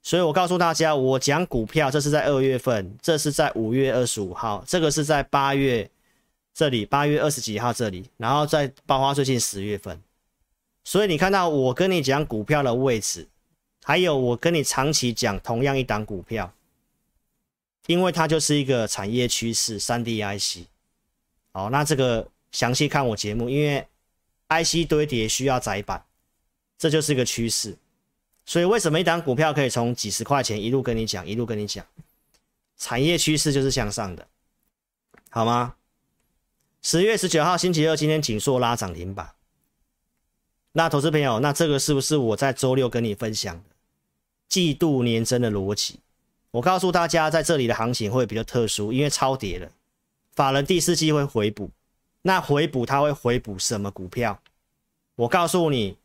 [0.06, 5.90] 所以我告诉大家，我讲股票，这是在二月份，这是在五月二十五号，这个是在八月
[6.54, 10.02] 这里，八月二十几号这里，然后再爆发最近十月份。
[10.84, 13.30] 所以你看到我跟你讲股票的位置，
[13.82, 16.54] 还有我跟你长期讲同样一档股票，
[17.88, 20.68] 因为它就是一个产业趋势，3D IC。
[21.54, 23.88] 好，那这个详细看我节目，因为
[24.50, 26.04] IC 堆叠需要窄板，
[26.78, 27.78] 这就是一个趋势。
[28.46, 31.86] 所以为什么一档股票可以从几十块钱一路跟你讲，一路跟你讲，
[32.78, 34.28] 产业趋势就是向上的，
[35.30, 35.76] 好吗？
[36.82, 39.34] 十月十九号星期二，今天景硕拉涨停板。
[40.74, 43.64] 那投资朋友，那这个是不是我在周六跟你分享的
[44.50, 46.00] 季度年增的逻辑？
[46.52, 49.72] 我告诉大家，在这里的行情会比较特殊，因为超跌了。
[50.36, 51.70] 法人第四季会回补，
[52.24, 54.40] 那回补他会回补什么股票？
[55.16, 55.96] 我告诉你，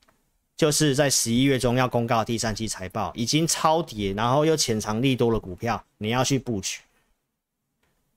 [0.58, 6.80] 就是在十一月中要公告第三季财报，已经超跌，然后又潜藏利多的股票，你要去布局。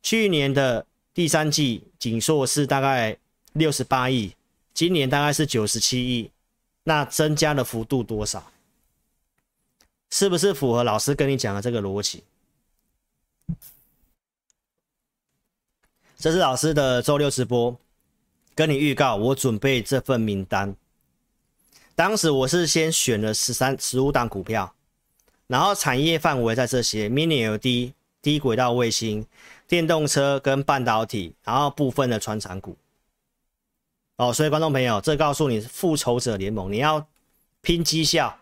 [0.01, 3.15] 去年的第三季景硕是大概
[3.54, 4.36] 六十八亿，
[4.73, 6.32] 今年大概是九十七亿，
[6.84, 8.51] 那增加的幅度多少？
[10.10, 12.23] 是不是符合老师跟你讲的这个逻辑？
[16.17, 17.77] 这是老师的周六直播，
[18.56, 20.75] 跟你预告，我准备这份名单。
[22.01, 24.73] 当时我是先选了十三、十五档股票，
[25.45, 29.23] 然后产业范围在这些：mini LED、低轨道卫星、
[29.67, 32.75] 电动车跟半导体，然后部分的传产股。
[34.15, 37.05] 哦，所以观众朋友，这告诉你，复仇者联盟，你要
[37.61, 38.35] 拼绩效，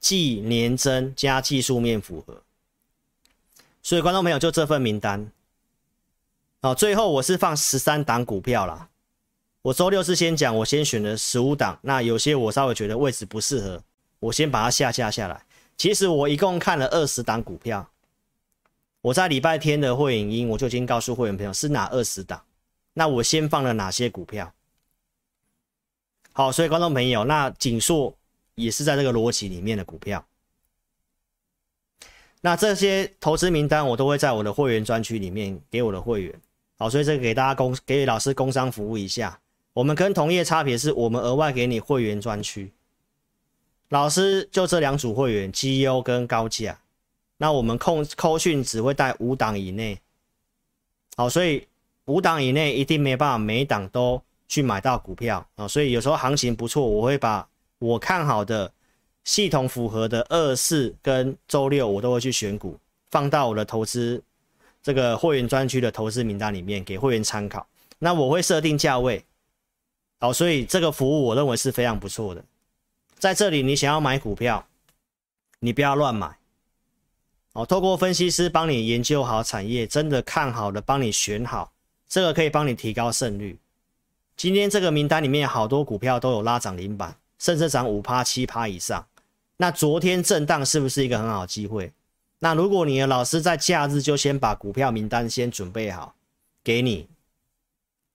[0.00, 2.42] 季年增加技术面符合。
[3.80, 5.30] 所以观众朋友，就这份名单。
[6.62, 8.87] 哦，最后我是放十三档股票啦。
[9.68, 13.82] 我周六是先讲，我先选了十五档，那有些我稍微觉得位置不适合，
[14.18, 15.44] 我先把它下架下来。
[15.76, 17.86] 其实我一共看了二十档股票，
[19.02, 22.42] 我在礼拜天的会影音我就已经告诉会员朋友是哪二十档，
[22.94, 24.50] 那我先放了哪些股票。
[26.32, 28.16] 好，所以观众朋友，那景硕
[28.54, 30.24] 也是在这个逻辑里面的股票。
[32.40, 36.40] 那这些投资名单我都会在我的会员专区里面给我的会员。
[36.78, 39.38] 好，所以这个给大家工给老师工商服务一下。
[39.78, 42.72] 我们跟同业差别是我们额外给你会员专区。
[43.90, 46.80] 老师就这两组会员，绩优跟高价。
[47.36, 50.00] 那我们控扣讯只会带五档以内。
[51.16, 51.68] 好，所以
[52.06, 55.68] 五档以内一定没办法每档都去买到股票啊。
[55.68, 58.72] 所以有时候行情不错，我会把我看好的
[59.22, 62.76] 系统符合的二四跟周六，我都会去选股
[63.12, 64.20] 放到我的投资。
[64.82, 67.64] 这个会员专区的投资名单里面给会员参考，
[68.00, 69.24] 那我会设定价位，
[70.18, 72.44] 好，所以这个服务我认为是非常不错的。
[73.18, 74.66] 在这里，你想要买股票，
[75.60, 76.36] 你不要乱买，
[77.52, 81.72] 哦，透过分析师帮你研究好产业，真的看好的帮你选好，
[82.08, 83.58] 这个可以帮你提高胜率。
[84.36, 89.04] 今天这个名单里面好多股票都有拉涨停板，甚至涨五趴七趴以上。
[89.56, 91.92] 那昨天震荡是不是一个很好机会？
[92.38, 96.14] 那如果你的老师在假日就先把股票名单先准备好，
[96.62, 97.08] 给你，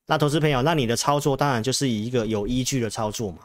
[0.06, 3.40] 那投资朋友，那你的操作当然就是以一个有依据的操作嘛，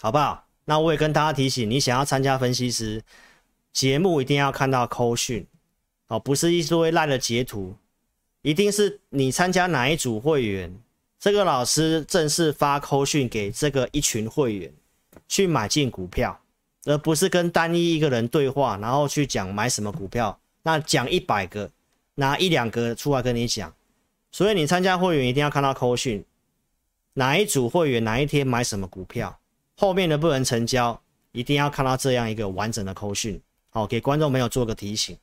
[0.00, 0.46] 好不好？
[0.64, 3.02] 那我也跟大家提醒，你想要参加分析师
[3.72, 5.46] 节目，一定要看到扣讯
[6.08, 7.74] 哦，不是一堆赖的截图，
[8.42, 10.78] 一定是你参加哪一组会员，
[11.18, 14.72] 这个老师正式发扣讯给这个一群会员
[15.26, 16.40] 去买进股票。
[16.84, 21.70] 而不是跟单一一个人对话，然后去讲买什么股票，那讲一百个，
[22.14, 23.70] 拿一两个出来跟你讲。
[24.38, 26.24] 所以你参加会员一定要看到扣讯，
[27.14, 29.36] 哪一组会员哪一天买什么股票，
[29.76, 35.18] 后面的不能成交，一定要看到这样一个完整的扣讯，好，给观众朋友做个提醒。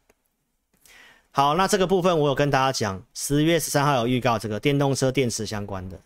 [1.32, 5.97] 好，那这个部分我有跟大家讲，十月十三号有预告这个电动车电池相关的，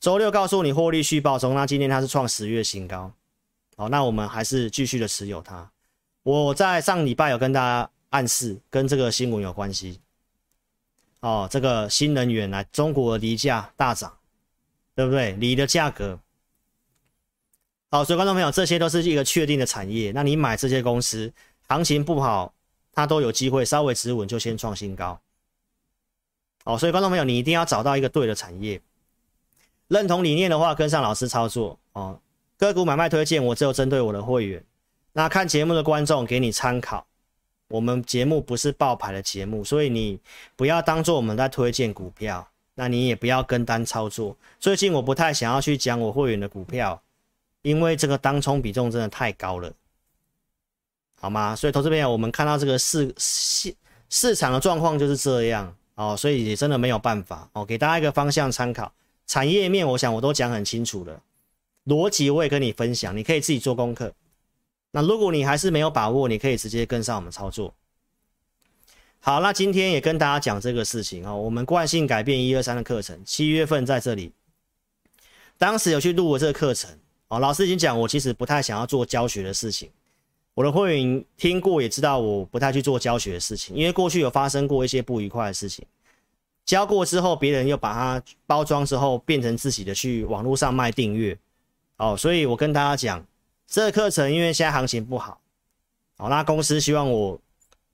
[0.00, 3.12] 周六告诉你获利续报中，那今天它是创十月新高，
[3.76, 5.70] 好，那我们还是继续的持有它。
[6.22, 10.00] 我在上礼拜有跟大家暗示，跟这个新闻有关系。
[11.20, 14.16] 哦，这个新能源来，中国的锂价大涨，
[14.94, 15.32] 对不对？
[15.32, 16.18] 锂的价格，
[17.90, 20.12] 好，所以观众朋友，这些都是一个确定的产业。
[20.12, 21.32] 那你买这些公司，
[21.66, 22.54] 行情不好，
[22.92, 25.20] 它都有机会稍微止稳就先创新高。
[26.64, 28.80] 哦，所以观众朋友，你一定要找到一个对的产业，
[29.88, 32.20] 认同理念的话，跟上老师操作哦。
[32.58, 34.64] 个股买卖推荐，我只有针对我的会员。
[35.14, 37.07] 那看节目的观众给你参考。
[37.68, 40.18] 我们节目不是爆牌的节目，所以你
[40.56, 44.36] 不要当做我们在推荐股票，那你也不要跟单操作。
[44.58, 47.02] 最近我不太想要去讲我会员的股票，
[47.62, 49.70] 因为这个当冲比重真的太高了，
[51.20, 51.54] 好吗？
[51.54, 53.74] 所以投资朋友，我们看到这个市市
[54.08, 58.90] 市场的状况就是这样哦，所以也真的没有办法哦，给大家一个方向参考。
[59.26, 61.20] 产业面，我想我都讲很清楚了，
[61.84, 64.14] 逻辑我也跟你分享，你可以自己做功课。
[64.90, 67.74] 那如果你还是没有把握，你可以直接跟上我们操作。
[69.20, 74.32] 好，那今天也跟大家讲这个事情啊，我们惯性改变一二三的课程，七月份在这里，
[75.58, 76.88] 当时有去录了这个课程
[77.26, 77.38] 哦。
[77.38, 79.90] 老师已经讲，我其实不太想要做教学的事情。
[80.54, 85.84] 我的会员听过也知道，我不太去做教学的事情，因为过去有发生过一些不愉快的事情。
[86.64, 91.36] 教过之后，别人又把它包装之后，变成自己的去网络上卖订阅
[91.96, 93.26] 哦，所以我跟大家讲。
[93.68, 95.38] 这课程因为现在行情不好，
[96.16, 97.38] 好，那公司希望我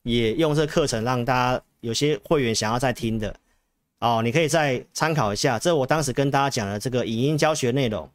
[0.04, 3.34] 也用这课程让大家有些会员想要再听的，
[3.98, 5.58] 哦，你可以再参考一下。
[5.58, 8.08] 这我当时跟大家讲的这个影音教学内容，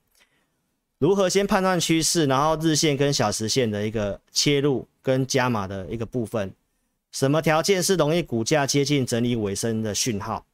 [0.99, 6.53] 如何先判断趋势，然后日线跟小时线的一个切入跟加码的一个部分，
[7.11, 10.45] 什么条件是容易股价接近整理尾声的讯号？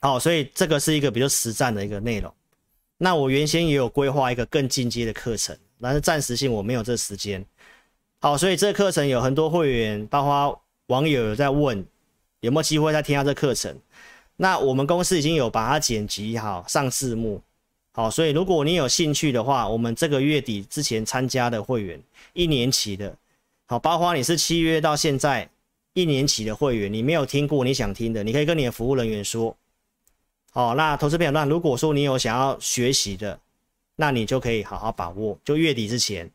[0.00, 2.34] 好，所以这个是一个比较实战的一个内容。
[2.98, 5.56] 那我原先也有规划一个更进阶的课程。
[5.80, 7.44] 但是暂时性我没有这时间，
[8.20, 11.84] 好，所以这课程有很多会员，包括网友有在问
[12.40, 13.78] 有没有机会再听下这课程。
[14.36, 17.42] 那我们公司已经有把它剪辑好，上字幕，
[17.92, 22.00] 好，所以如果你有兴趣的话，我们这个月底之前参加的会员，
[22.32, 23.14] 一年期的，
[23.66, 25.46] 好，包括你是七月到现在
[25.92, 29.54] 一年期的会员，你没有听过你想听的，你可以跟你的服务人员说，
[30.50, 33.38] 好，那投资朋友，那如果说你有想要学习的。
[33.96, 36.30] 那你就可以好好把握，就月底之前，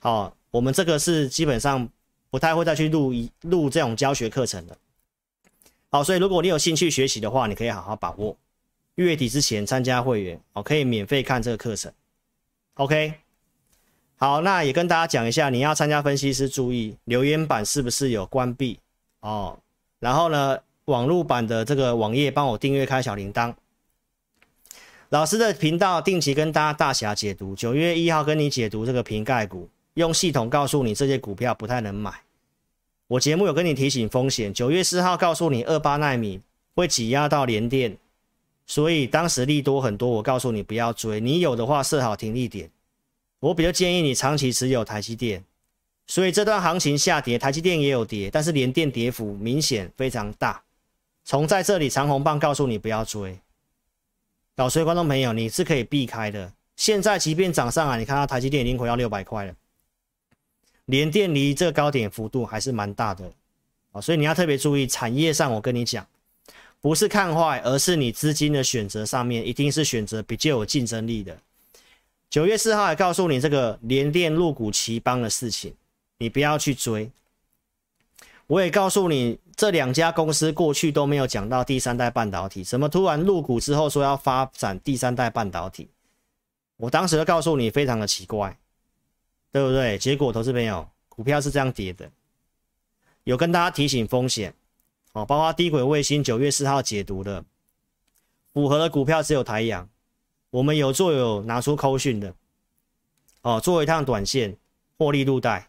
[0.00, 1.88] 好，我们这个是基本上
[2.30, 4.76] 不太会再去录一录这种教学课程的，
[5.90, 8.36] 好，所以如果你有兴趣学习的话，你可以好好把握。
[8.94, 11.92] 月底之前参加会员，哦，可以免费看这个课程
[12.74, 13.14] ，OK，
[14.16, 18.78] 好，那也跟大家讲一下，你要参加分析师注意留言板是不是有关闭？
[19.18, 19.58] 哦，
[19.98, 23.52] 然后呢，网络版的这个网页帮我订阅开小铃铛。
[25.14, 32.12] 老师的频道定期跟大家大侠解读，九月一号跟你解读这个瓶盖股，用系统告诉你这些股票不太能买。
[33.06, 36.40] 我节目有跟你提醒风险，九月四号告诉你二八奈米
[36.74, 37.96] 会挤压到联电，
[38.66, 42.68] 所以当时利多很多，我告诉你不要追，你有的话设好停利点。
[43.38, 45.44] 我比较建议你长期持有台积电，
[46.08, 50.60] 所以这段行情下跌，台积电也有跌，但是联电跌幅明显非常大。
[51.24, 53.38] 从在这里长红棒告诉你不要追。
[54.56, 56.52] 老师，观众朋友，你是可以避开的。
[56.76, 59.54] 现在即便涨上来，你看到台积电已经回到六百块了，
[60.84, 63.32] 联电离这个高点幅度还是蛮大的
[63.90, 65.52] 啊，所以你要特别注意产业上。
[65.52, 66.06] 我跟你讲，
[66.80, 71.36] 不是看坏，而是你资金的选择上面一定是选择比较有竞争力的。
[72.30, 75.74] 九月四号还告诉你这个联电入股奇邦的事情，
[76.18, 77.10] 你不要去追。
[78.46, 79.40] 我也告诉你。
[79.56, 85.88] 这两家公司过去都没有讲到第三代半导体，怎么突然入股之后说要发展第三代半导体？
[86.76, 88.58] 我当时就告诉你，非常的奇怪，
[89.52, 89.96] 对不对？
[89.96, 92.10] 结果投资朋友，股票是这样跌的，
[93.22, 94.52] 有跟大家提醒风险
[95.12, 97.44] 哦，包括低轨卫星九月四号解读的，
[98.52, 99.88] 符合的股票只有台阳，
[100.50, 102.34] 我们有做有拿出扣讯的
[103.42, 104.56] 哦，做一趟短线
[104.98, 105.68] 获利入袋。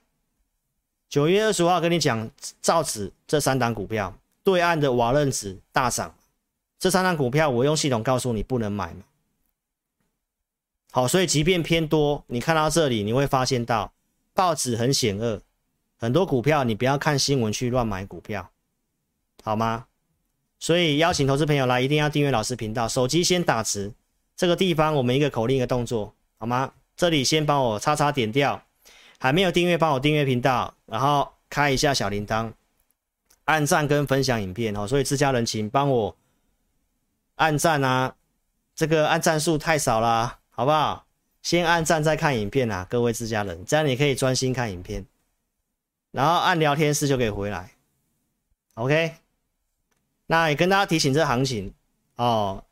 [1.16, 4.14] 九月二十五号跟你讲，造纸这三档股票，
[4.44, 6.14] 对岸的瓦楞纸大涨，
[6.78, 9.00] 这三档股票我用系统告诉你不能买嘛。
[10.92, 13.94] 好，所以即便偏多，你看到这里你会发现到
[14.34, 15.42] 报纸很险恶，
[15.98, 18.50] 很多股票你不要看新闻去乱买股票，
[19.42, 19.86] 好吗？
[20.60, 23.94] 所以邀请投资朋友来，一定要订阅老师频道，手机先打字，
[24.36, 26.74] 这个地方我们一个口令一个动作，好吗？
[26.98, 28.65] 这里先帮我叉叉点掉，
[29.26, 32.54] 还没有订阅帮我订阅频道，然后开一下小铃铛，
[33.46, 34.88] 按赞跟分享影片哦。
[34.88, 36.16] 所以自家人请帮我
[37.38, 38.14] 按赞啊，
[38.76, 41.08] 这个按赞数太少啦，好不好？
[41.42, 45.04] 先按赞再看影片啊，各位自家人，这样你可以专心看影片，
[46.12, 47.72] 然后按聊天室就可以回来
[48.76, 49.16] ，OK。
[50.28, 51.74] 那也跟大家提醒这行情
[52.18, 52.64] 哦。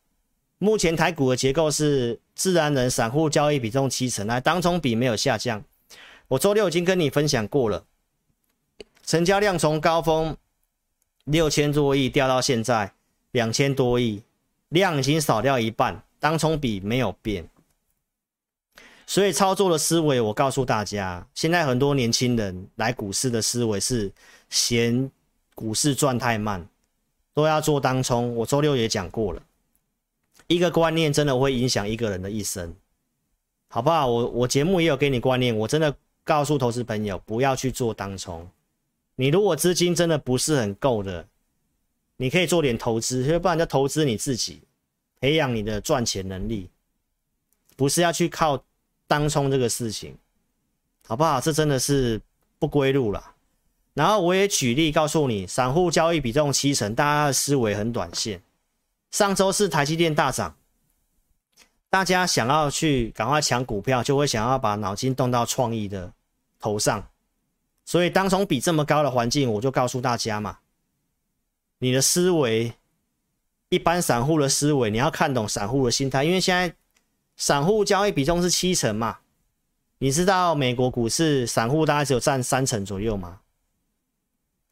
[0.60, 5.64] 目前台股的结构是自然人散户交易比重七成，那当中比没有下降。
[6.28, 7.86] 我周六已经跟你分享过了，
[9.06, 10.36] 成交量从高峰
[11.26, 12.94] 六千多亿掉到现在
[13.32, 14.24] 两千多亿，
[14.70, 17.48] 量已经少掉一半，当冲比没有变。
[19.06, 24.12] 所以操作的思维，我告诉大家，现在很多年轻人来股市的思维是
[24.50, 25.12] 嫌
[25.54, 26.68] 股市赚太慢，
[27.34, 28.34] 都要做当冲。
[28.38, 29.44] 我周六也讲过了。
[30.48, 32.74] 一个观念真的会影响一个人的一生，
[33.70, 34.08] 好不好？
[34.08, 35.94] 我我节目也有给你观念，我真的
[36.24, 38.50] 告诉投资朋友不要去做当冲。
[39.16, 41.28] 你如果资金真的不是很够的，
[42.18, 44.62] 你可以做点投资，要不然就投资你自己，
[45.20, 46.70] 培养你的赚钱能力，
[47.76, 48.64] 不是要去靠
[49.08, 50.18] 当冲这个事情，
[51.08, 51.40] 好不好？
[51.40, 52.20] 这真的是
[52.58, 53.32] 不归路了。
[53.94, 58.42] 然后我也举例告诉你，散户交易比重七成，大家的思维很短线。
[59.12, 60.56] 上周是台积电大涨，
[61.94, 66.12] 大家想要去赶快抢股票，就会想要把脑筋动到创意的
[66.60, 67.08] 头上，
[67.86, 70.58] 所以当冲比这么高的环境，我就告诉大家嘛，
[71.78, 72.74] 你的思维，
[73.70, 76.76] 一般散户的思维，你要看懂散户的心态，因为现在
[77.38, 79.20] 散户交易比重是七成嘛，
[80.00, 83.40] 你知道美国股市散户大概只有占三成左右嘛，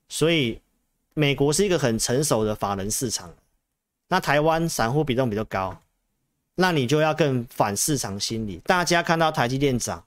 [0.10, 0.60] 所以
[1.14, 3.32] 美国是一个很成熟的法人市场。
[4.08, 5.80] 那台湾散户比重比较高，
[6.56, 8.62] 那你就要更反市场心理。
[8.66, 10.04] 大家看到台积电涨，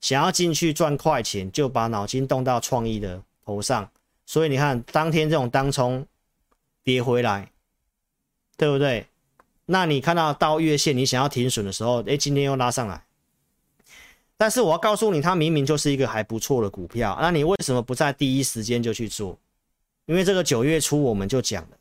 [0.00, 3.88] 想要进去赚快钱，就把脑筋动到创意的头上。
[4.26, 6.06] 所以你看，当天这种当冲
[6.82, 7.50] 跌回来，
[8.56, 9.06] 对不对？
[9.66, 13.04] 那你看到到月线，你想要停损的时候，诶，今天又拉上来。
[14.36, 19.38] 但是我要告诉你，它明明就是一个还不错的股票，那你为什么不在第一时间就去做？
[20.06, 21.75] 因为这个九月初我们就讲了。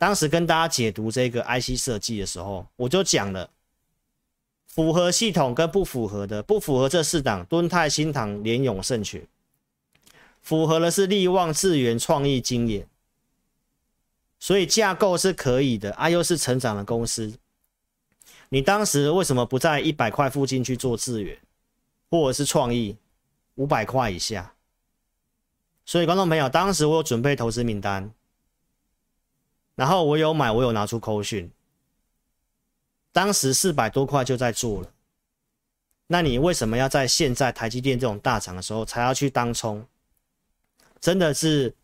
[0.00, 3.50] 当时跟大家解读这个 IC 设计的时候，我就讲了
[4.66, 9.26] 符合系统跟不符合的，不符合这四档：敦泰、新唐、联永、盛群。
[10.40, 12.88] 符合的是力旺、智源、创意、晶研。
[14.38, 17.34] 所以架构是可以的，啊，又是成长的公司。
[18.48, 21.36] 你当时为什么不在一百块附近去做智源，
[22.08, 22.96] 或者是创意
[23.56, 24.54] 五百块以下？
[25.84, 28.10] 所以观众朋友，当时我有准备投资名单。
[29.80, 31.50] 然后我有买，我有拿出扣讯，
[33.12, 34.90] 当时四百多块就在做了。
[36.06, 39.82] 那你为什么要在现在台积电这种大涨的时候才要去当冲？
[41.00, 41.74] 真的是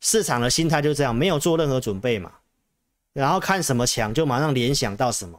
[0.00, 2.32] 市场的心态就这样，没有做任何准备嘛。
[3.12, 5.38] 然后看什么强就马上联想到什么，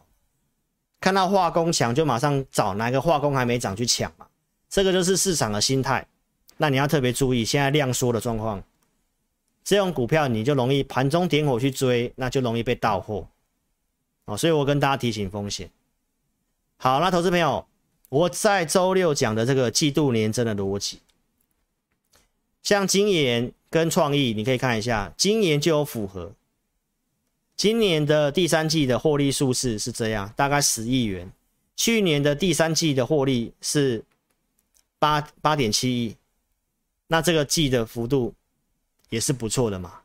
[1.02, 4.28] 看到化工强就马上找哪个化工还没涨去抢嘛。
[4.70, 6.08] 这个就是市场的心态。
[6.58, 8.64] 那你要特别注意现在量缩的状况。
[9.64, 13.28] 这种股票你就容易盘中点火去追，那就容易被盗货
[14.26, 14.36] 哦。
[14.36, 15.70] 所以我跟大家提醒风险。
[16.76, 17.66] 好，那投资朋友，
[18.10, 21.00] 我在周六讲的这个季度年增的逻辑，
[22.62, 26.34] 像晶研跟创意，你可以看一下，晶研就有符合。
[27.56, 31.32] 今年的第三季的获利数字是这样，大概十亿元。
[31.78, 34.04] 去年的第三季的获利是
[35.00, 36.18] 八八点七亿，
[37.08, 38.34] 那这个季的幅度。
[39.14, 40.02] 也是不错的嘛，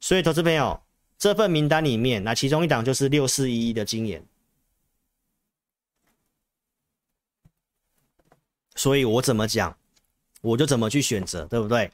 [0.00, 0.78] 所以投资朋友，
[1.16, 4.22] 这份名单里面，那其中一档就是六四一一的晶研，
[8.74, 9.74] 所以我怎么讲，
[10.42, 11.90] 我就怎么去选择，对不对？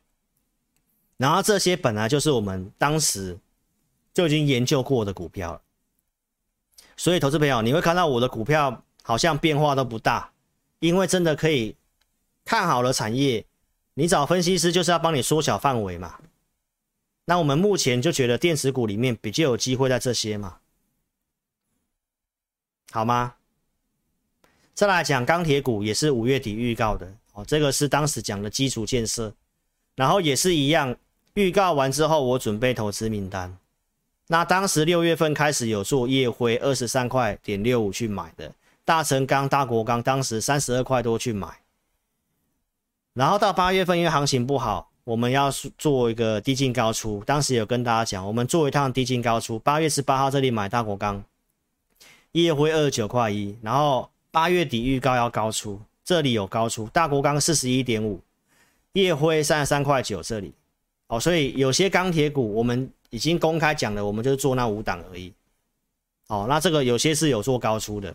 [1.19, 3.39] 然后这些本来就是我们当时
[4.13, 5.63] 就已经研究过的股票了，
[6.97, 10.33] 所以投资朋友，你会看到我的股票好像变化都不大，
[10.81, 11.77] 因为真的可以
[12.45, 13.47] 看好了产业，
[13.95, 16.19] 你找分析师就是要帮你缩小范围嘛。
[17.27, 20.59] 那我们目前就觉得电子股里面比较有机会在这些嘛，
[22.91, 23.35] 好吗？
[24.75, 29.33] 再来讲钢铁股也是五月底预告的哦，这个是当时讲的基础建设，
[29.95, 30.97] 然后也是一样，
[31.35, 33.57] 预告完之后我准备投资名单。
[34.27, 38.53] 那当时六月份开始有做夜辉二十三块点六五去买的，
[38.85, 41.61] 大成钢、大国钢当时三十二块多去买，
[43.13, 44.90] 然后到八月份因为行情不好。
[45.11, 49.59] 我们要做一个低进高出，当时有跟大家讲，我们做一趟低进高出。
[49.59, 51.25] 八月十八号这里买大国钢，
[52.31, 58.21] 夜辉二十九块一，然后八月底预告要高出，这里有高出，大国钢四十一点五，
[58.93, 60.55] 夜辉三十三块九这里，
[61.09, 65.33] 哦，所以有些钢铁股我们已经公开讲了，我们就做那五档而已，
[66.29, 68.15] 哦，那这个有些是有做高出的，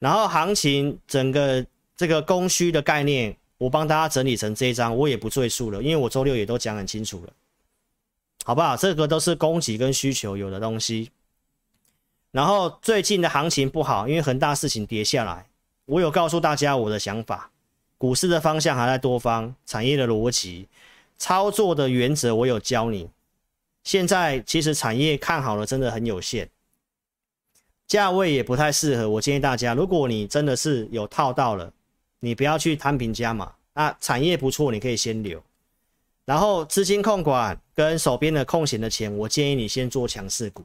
[0.00, 1.64] 然后行情整个
[1.96, 7.32] 这个供需的概念，我帮大家整理成这一张，我也不赘述了，因为我周六也都讲很清楚了，
[8.44, 8.76] 好不好？
[8.76, 11.10] 这个都是供给跟需求有的东西。
[12.32, 15.46] 然后最近的行情不好，因为恒大事情跌下来。
[15.86, 17.50] 我有告诉大家我的想法，
[17.96, 20.68] 股市的方向还在多方，产业的逻辑、
[21.16, 23.08] 操作的原则我有教你。
[23.84, 26.50] 现在其实产业看好了，真的很有限，
[27.86, 29.08] 价位也不太适合。
[29.08, 31.72] 我建议大家，如果你真的是有套到了，
[32.20, 33.52] 你不要去摊平加码。
[33.74, 35.42] 那产业不错，你可以先留。
[36.24, 40.64] 然后资金控管跟手边的空闲的钱，我建议你先做强势股。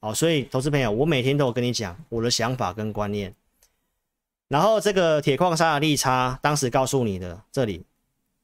[0.00, 3.34] 好，所以投资朋友，我每天都有跟你讲我的想法跟观念。
[4.48, 7.84] 然后这个铁矿砂的利差，当时告诉你的，这里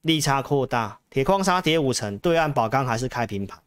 [0.01, 3.61] 利差扩大，铁矿砂跌五成，对岸宝钢还是开平盘。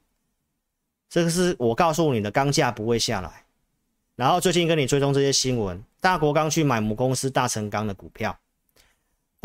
[1.08, 3.46] 这个是我告诉你的，钢价不会下来。
[4.16, 8.38] 然后最近跟你追踪这些新闻，大国钢去买母公司大成钢的股票，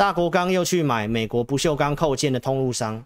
[0.01, 3.05] 大国钢又去买美国不锈钢扣件的通路商。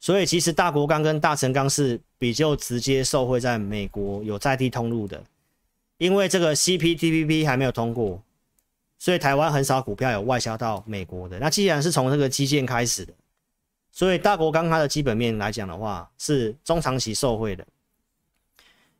[0.00, 5.22] 所以其实大国钢跟大成钢是比较直接受惠在美国有在地通路的，
[5.98, 8.20] 因为这个 CPTPP 还没有通过，
[8.98, 11.38] 所以台湾很少股票有外销到美国的。
[11.38, 13.12] 那既然是从这个基建开始的，
[13.92, 17.64] 所以大国钢它的基本面来讲的话是中长期受惠的。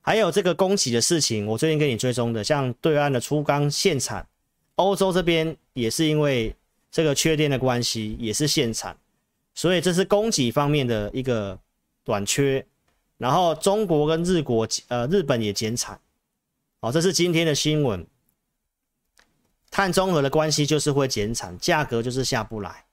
[0.00, 4.24] 还有这个供给的事情，我最近跟你追踪的，像对岸的粗钢限产，
[4.76, 6.54] 欧洲这边也是因为
[6.90, 8.96] 这个缺电的关系，也是限产。
[9.54, 11.58] 所以这是供给方面的一个
[12.04, 12.64] 短缺，
[13.16, 16.00] 然后中国跟日国呃日本也减产，
[16.80, 18.06] 哦，这是今天的新闻。
[19.70, 22.84] 碳中和的关系就是会减产，价格就是下不来。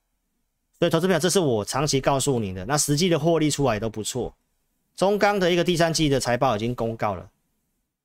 [0.77, 4.35] 所以投资票，这是我长期告诉你的，那实际的获利出来都不错。
[4.95, 7.29] 中钢的一个第三季的财报已经公告了，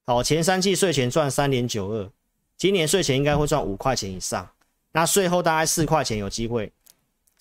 [0.07, 2.11] 好，前三季税前赚三点九二，
[2.57, 4.49] 今年税前应该会赚五块钱以上，
[4.93, 6.73] 那税后大概四块钱有机会。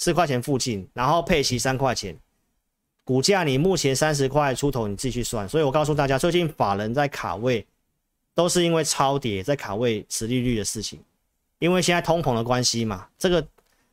[0.02, 2.18] 四块钱附近，然后配息三块钱，
[3.04, 5.46] 股价你目前三十块出头，你自己去算。
[5.50, 7.68] 所以我告诉大家，最近法人在卡位，
[8.34, 11.04] 都是因为超跌在卡位持利率的事情，
[11.58, 13.10] 因为现在通膨的关系嘛。
[13.18, 13.46] 这个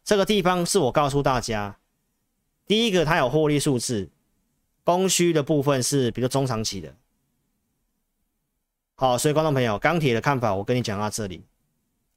[0.04, 1.76] 这个地方是我告诉大家，
[2.68, 4.08] 第一个它有获利数字，
[4.84, 6.94] 供需的部分是比较中长期的。
[8.94, 11.42] 好，所以观众朋友，钢铁的看法我跟你讲到这里。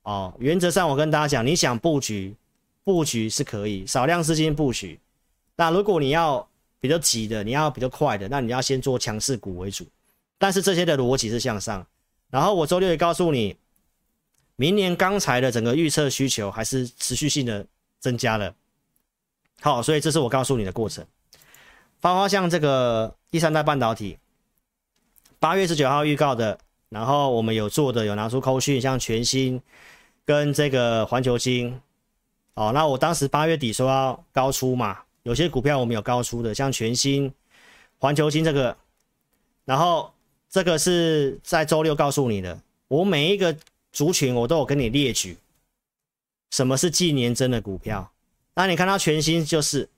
[0.10, 2.36] 哦，原则上我跟大家讲，你想布局。
[2.84, 4.99] 布局是可以少量资金布局，
[5.55, 6.49] 那如果你要
[6.80, 9.86] 比较急的，你要比较快的，那你要先做强势股为主。
[10.39, 11.86] 但是这些的逻辑是向上。
[12.32, 13.55] 然后我周六也告诉你，
[14.55, 17.64] 明年钢材的整个预测需求还是持续性的
[17.99, 18.55] 增加了。
[19.62, 21.05] 好，所以这是我告诉你的过程。
[22.01, 24.18] 包括像这个第三代半导体，
[25.38, 26.57] 八月十九号预告的，
[26.89, 29.62] 然后我们有做的有拿出扣讯，像全新
[30.30, 31.82] 跟这个环球金。
[32.54, 37.34] 哦，那我当时八月底说要高出嘛，有些股票我们有高出的，像全新、
[37.98, 38.78] 环球金这个，
[39.66, 40.14] 然后
[40.48, 43.58] 这个是在周六告诉你的，我每一个
[43.92, 45.36] 族群我都有跟你列举，
[46.52, 48.12] 什么是纪年真的股票，
[48.54, 49.90] 那你看到全新就是，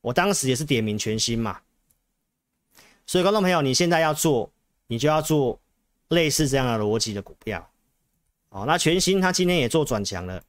[0.00, 1.60] 我当时也是点名全新嘛，
[3.06, 4.50] 所以观众朋友，你现在要做，
[4.88, 5.60] 你就要做
[6.08, 7.70] 类似这样的逻辑的股票，
[8.54, 10.40] 哦，那全新它今天也做转强了。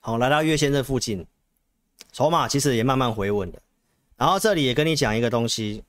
[0.00, 1.26] 好，来到月线这附近，
[2.12, 3.62] 筹码其实也慢慢回稳的。
[4.18, 5.82] 然后这里也跟你讲一个东西，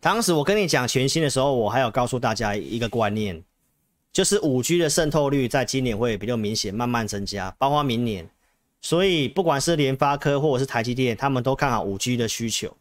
[0.00, 3.44] 当时我跟你讲全新的时候，我还有告诉大家一个观念，
[4.10, 8.30] 就是五 G 的渗透率在今年会比较明显，慢慢增加，包括明年。
[8.86, 12.72] 所以不管是联发科或者是台积电，他们都看好五 G 的需求。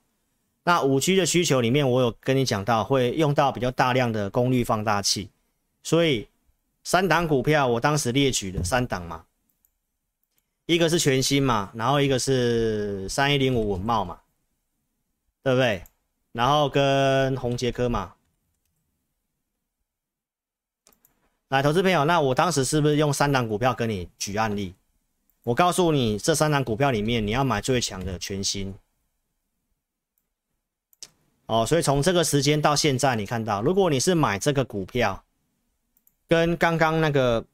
[0.64, 5.30] 那五 G 的需求里面，我有跟你讲到会用到比较大量的功率放大器，
[5.82, 6.28] 所以。
[6.88, 9.26] 三档股票，我当时列举的三档嘛，
[10.68, 14.20] 一个是全新嘛，然后一个是三一零五稳懋嘛，
[15.42, 15.84] 对不对？
[16.32, 18.14] 然后跟宏捷科嘛，
[21.48, 24.76] 来，投资朋友，那我当时是不是用三档股票跟你举案例？
[25.46, 28.76] 我告诉你，这三档股票里面，你要买最强的全新。
[31.46, 35.22] 哦，所以从这个时间到现在，你看到，如果你是买这个股票。
[36.28, 37.46] 跟刚刚那个，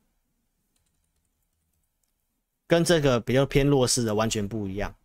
[2.65, 4.95] 跟这个比较偏弱势的完全不一样。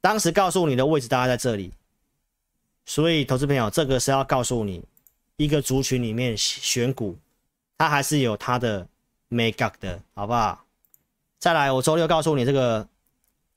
[0.00, 1.70] 当时告诉你的位置大概在这里，
[2.86, 4.82] 所以投资朋友，这个是要告诉你，
[5.36, 7.18] 一个族群里面选股，
[7.76, 8.88] 它还是有它的
[9.28, 10.61] make up 的，好不好？
[11.42, 12.86] 再来，我周六告诉你，这个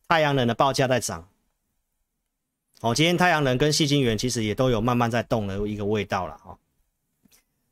[0.07, 1.29] 太阳能的报价在涨。
[2.81, 6.57] 哦，今天太阳能跟矽晶圆其实也都有慢慢在动的一个味道了哦。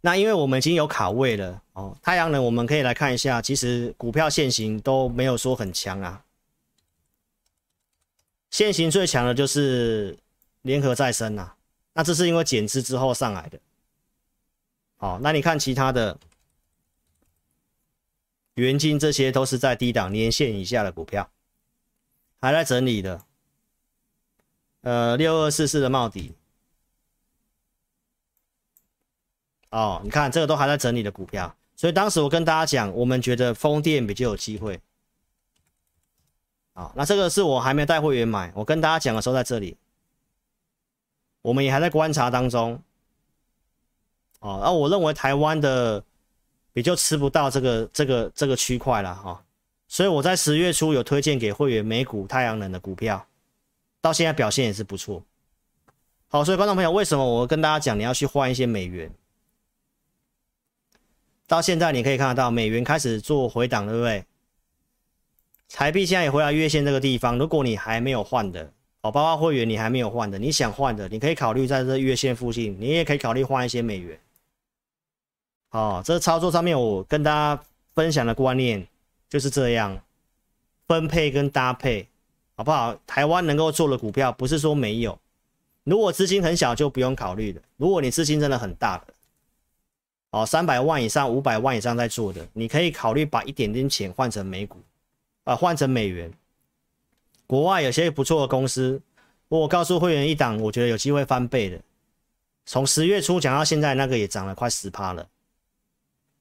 [0.02, 6.24] 那因为我们已经有卡位了哦，太阳能我们可以来看一下，其实股票线型都没有说很强啊。
[8.52, 10.16] 线型最强的就是
[10.62, 11.56] 联合再生啊，
[11.94, 13.60] 那这是因为减资之后上来的。
[14.98, 16.16] 好，那你看其他的
[18.56, 21.30] 元晶这些都是在低档年线以下的股票，
[22.40, 23.22] 还在整理的。
[24.82, 26.34] 呃，六二四四的茂迪。
[29.72, 34.80] 哦，你看这个都还在整理的股票，所以当时我跟大家讲，我们觉得风电比较有机会。
[36.74, 39.78] 好，那这个是我还没带会员买，我跟大家讲的时候在这里，
[41.42, 42.80] 我们也还在观察当中。
[44.42, 46.04] 哦，那我认为台湾的
[46.74, 49.42] 比就吃不到这个这个这个区块了哈，
[49.88, 53.26] 所以我在十月初有推荐给会员美股太阳能的股票，
[54.02, 55.24] 到现在表现也是不错。
[56.28, 59.12] 好，所以观众朋友，为什么我跟大家讲你要去换一些美元？
[61.46, 64.26] 到现在你可以看得到，美元开始做回档，对不对？
[65.70, 67.38] 台币现在也回到月线这个地方。
[67.38, 68.72] 如果你还没有换的，
[69.02, 74.20] 哦，包括会员你还没有换的，你想换的，你可以考虑在这月线附近，你也可以考虑换一些美元。
[75.74, 77.60] 好，这操作上面我跟大家
[77.96, 78.88] 分享的观念
[79.28, 80.00] 就是这样，
[80.88, 82.08] 分配跟搭配，
[82.56, 82.96] 好不好？
[83.08, 85.18] 台湾能够做的股票不是说没有，
[85.84, 89.14] 如果资金很小就不用考虑的，如果你资金真的很大的。
[90.30, 94.78] 哦，三百万以上、五百万以上在做的，你可以考虑把一点点钱换成美股，
[95.46, 96.32] 啊、换成美元。
[97.48, 99.02] 国外有些不错的公司，
[99.48, 101.80] 我告诉会员一档，我觉得有机会翻倍的。
[102.64, 105.28] 从十月初讲到现在，那个也涨了快十趴了。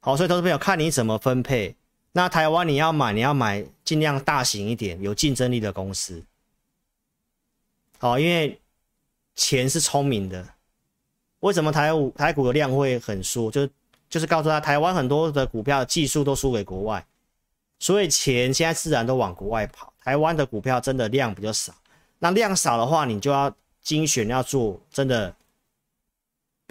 [0.04, 1.74] 好，所以投资朋友看你怎么分配。
[2.12, 6.22] 那台湾你要买，你要买尽量大型一点、有竞争力的公司。
[7.98, 8.60] 好，因为
[9.34, 10.46] 钱是聪明的。
[11.40, 13.50] 为什么台股台股的量会很输？
[13.50, 13.66] 就。
[14.12, 17.02] 就是告诉他，台湾很多的股票技术都输给国外，
[17.78, 19.90] 所以钱现在自然都往国外跑。
[20.04, 21.72] 台湾的股票真的量比较少，
[22.18, 23.50] 那量少的话，你就要
[23.80, 25.34] 精选，要做真的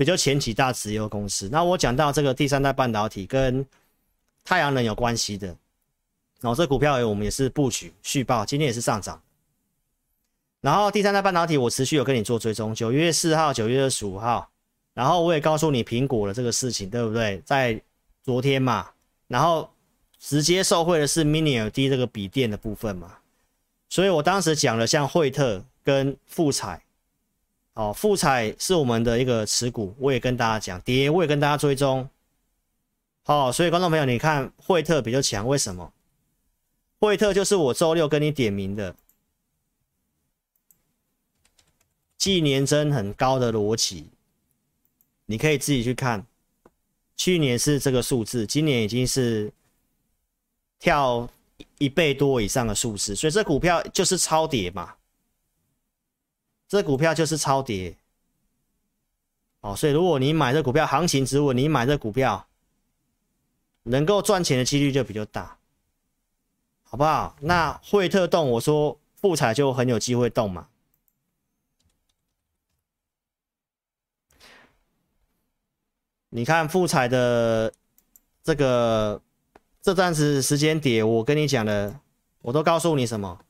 [0.01, 1.47] 比较前几大直优公司。
[1.51, 3.63] 那我讲到这个第三代半导体跟
[4.43, 5.45] 太阳能有关系的，
[6.39, 9.21] 然后这股票我们也是布局续报，今天也是上涨。
[10.59, 14.49] 然后第三代半导体我持续有跟你做追踪，九月四号、九月二十五号。
[14.95, 17.39] 然后我也告诉你苹果的这个事情，对不对？
[17.45, 17.79] 在
[18.23, 18.89] 昨天嘛，
[19.27, 19.69] 然后
[20.17, 23.19] 直接受惠的是 Mini LED 这个笔电的部分嘛，
[23.87, 26.81] 所以我当时讲了像惠特跟富彩，
[27.73, 32.09] 哦，富彩是我们的一个持股，我也跟大家讲，跌我也跟大家追踪，
[33.23, 35.93] 好、哦，所以观众朋友，你看惠特比较强，为什么？
[36.99, 38.95] 惠特就是我周六跟你点名的，
[42.17, 44.09] 纪年增很高的逻辑。
[45.25, 46.27] 你可以自己去看，
[47.15, 49.51] 去年是这个数字，今年已经是
[50.77, 51.29] 跳
[51.77, 54.93] 一倍多以上的数字，所以这股票就是超跌嘛，
[56.71, 57.97] 这股票就是超跌。
[59.59, 62.47] 哦，所以如果你买这股票，行情止稳，你买这股票
[63.83, 65.57] 能够赚钱的几率就比较大，
[66.83, 67.35] 好不好？
[67.41, 70.69] 那惠特动，我说富彩就很有机会动嘛。
[76.29, 77.73] 你看富彩的
[78.41, 79.21] 这个
[79.81, 81.99] 这段时时间点，我跟你讲的，
[82.41, 83.41] 我都告诉你什么？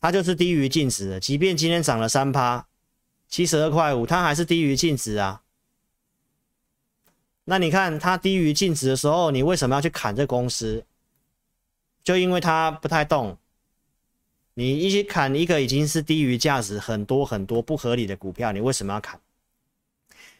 [0.00, 2.66] 它就是低于净值的，即便今天涨了三趴，
[3.28, 5.42] 七十二块五，它还是低于净值啊。
[7.44, 10.84] 那你看它低于净值的时候，你为什么要去砍这公司？
[12.02, 13.36] 就因为它不太动，
[14.54, 19.20] 你一起砍一个已经是低于价值很多很多不合理的股票，你为什么要砍？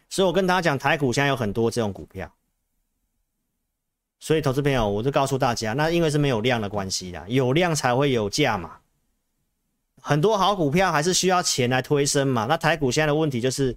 [0.09, 2.33] 所以我跟大家讲，台股现在有很多这种股票，
[4.19, 8.79] 所以投资朋友，我就告诉大家，那因为是没有量的关系啦，有量才会有价嘛。
[10.01, 12.47] 很多好股票还是需要钱来推升嘛。
[12.47, 13.77] 那台股现在的问题就是，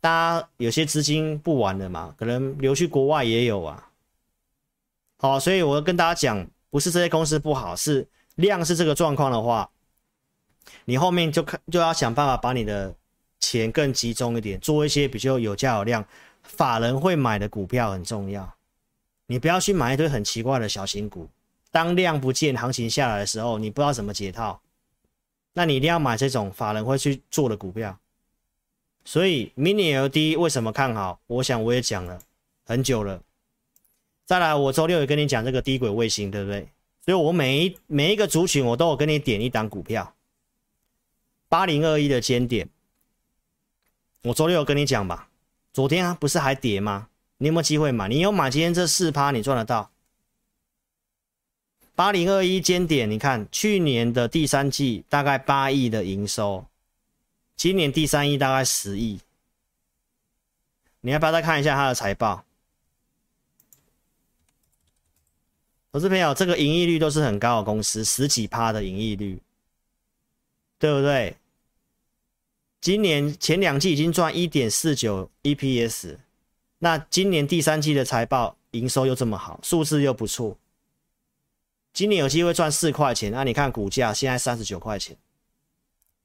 [0.00, 3.88] 大家有些资金不玩了嘛，可能流去国外也有啊。
[5.18, 9.70] 好，所以我跟大家讲，不是这些公司不好，是量是这个状况的话，
[10.84, 12.94] 你后面就看就要想办法把你的。
[13.38, 16.04] 钱更集中一点，做一些比较有价有量、
[16.42, 18.50] 法人会买的股票很重要。
[19.26, 21.28] 你不要去买一堆很奇怪的小型股，
[21.70, 24.58] 当量不见，行情下来的时候，你不知道怎么解套，
[25.58, 27.98] 那你一定要买这种法人会去做的股票。
[29.06, 31.18] 所以 Mini LD 为什么看好？
[31.26, 32.20] 我想我也讲了
[32.66, 33.22] 很久了。
[34.26, 36.68] 再来，我周六也跟你讲这个低轨卫星，对不对？
[37.06, 40.14] 所以我每一每一个族群，我都有跟你点一档股票。
[41.48, 42.68] 八零二一的尖点，
[44.24, 45.30] 我周六有跟你讲吧。
[45.72, 47.08] 昨天啊，不是还跌吗？
[47.38, 48.08] 你有没有机会买？
[48.08, 49.90] 你有买，今天这四趴你赚得到。
[51.96, 56.66] 八零二一尖点，你看去年的第三季大概八亿的营收，
[57.56, 59.18] 今年第三季大概十亿。
[61.00, 62.44] 你要不要再看一下它的财报？
[65.90, 69.40] 投资朋友，这个盈利率都是很高的公司，十几趴的盈利率，
[70.78, 71.34] 对不对？
[72.82, 76.18] 今年前两季已经赚一点四九 EPS，
[76.80, 80.58] 那今年第三季的财报营收又这么好，数字又不错，
[81.96, 83.32] 今年有机会赚四块钱。
[83.32, 85.16] 那你看股价现在三十九块钱，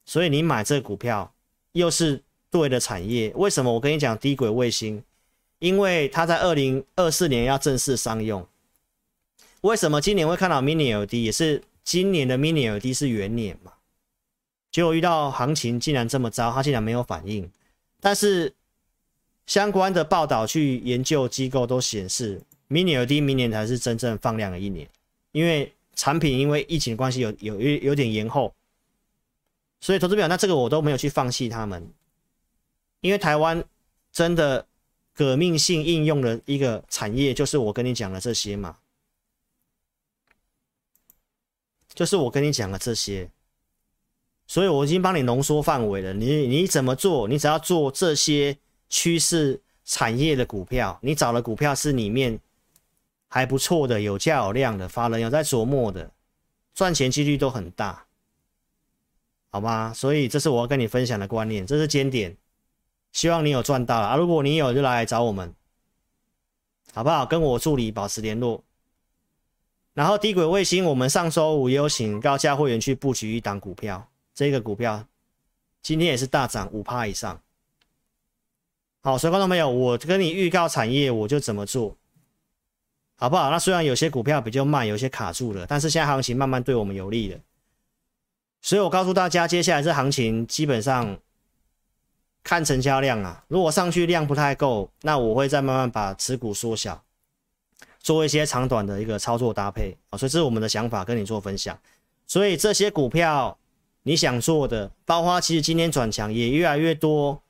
[0.04, 1.32] 所以你买这个股票
[1.72, 3.32] 又是对的产业。
[3.36, 5.02] 为什么我跟你讲低轨卫星？
[5.60, 8.46] 因为它在二零二四年要正式商用。
[9.62, 11.14] 为什么今年会看到 Mini LED？
[11.14, 13.72] 也是今年的 Mini LED 是元年嘛？
[14.70, 17.50] 结果遇到行情竟然这么糟，它竟然没有反应。
[17.98, 18.52] 但是
[19.46, 24.86] 相关的报道去研究机构都显示，Mini LED 明年才是真正放量的一年，
[25.32, 28.54] 因为产品因为疫情的关系有有有有点延后，
[29.80, 31.86] 所以投资表那这个我都没有去放弃他们，
[33.00, 33.64] 因为台湾
[34.12, 34.66] 真的
[35.14, 38.76] 革命性应用的一个产业就是我跟你讲的这些嘛。
[41.94, 43.30] 就是我跟你讲的这些，
[44.46, 46.14] 所以我已经帮你浓缩范围了。
[46.14, 47.28] 你你怎么做？
[47.28, 48.56] 你只要做这些
[48.88, 52.40] 趋势产业的股票，你找的股票是里面
[53.34, 56.10] 还不错的、有价有量的，法人有在琢磨的，
[56.74, 58.04] 赚钱几率都很大，
[59.48, 59.90] 好吗？
[59.94, 62.36] 所以这是我要跟你分享的观念，这是尖点，
[63.10, 64.16] 希望你有赚到了啊！
[64.16, 65.50] 如果你有，就来找我们，
[66.92, 67.24] 好不好？
[67.24, 68.62] 跟我助理保持联络。
[69.94, 75.02] 然后低轨卫星，我们上周五也有请高价会员去布局一档股票，这个股票
[75.80, 77.40] 今天也是大涨五趴以上。
[79.00, 81.96] 好，所以观众朋友，我跟你预告产业，我就怎么做，
[83.16, 83.50] 好不好？
[83.50, 87.38] 那虽然有些股票比较慢，有些卡住了，但是现在行情慢慢对我们有利了。
[88.60, 91.18] 所以我告诉大家，接下来这行情基本上
[92.42, 97.02] 看成交量啊，如果上去量不太够，那我会再慢慢把持股缩小。
[98.00, 101.78] 做一些长短的一个操作搭配啊，所以这是我们的想法，跟你做分享。
[102.26, 103.56] 所以这些股票
[104.02, 107.40] 你想做的，包括其实今天转强也越来越多，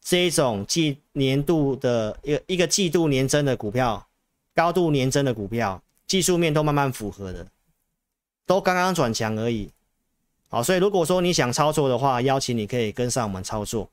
[0.00, 4.07] 这一种季年度的一个一个季度年增的股票，
[4.58, 7.46] 高度年增的股票，技术面都慢慢符合的，
[8.44, 9.70] 都刚刚转强而已。
[10.48, 13.88] 好，所以如果说你想操作的话，邀请你可以跟上我们操作。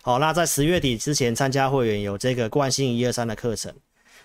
[0.00, 3.70] 好，那在十月底之前参加会员有这个惯性一二三的课程。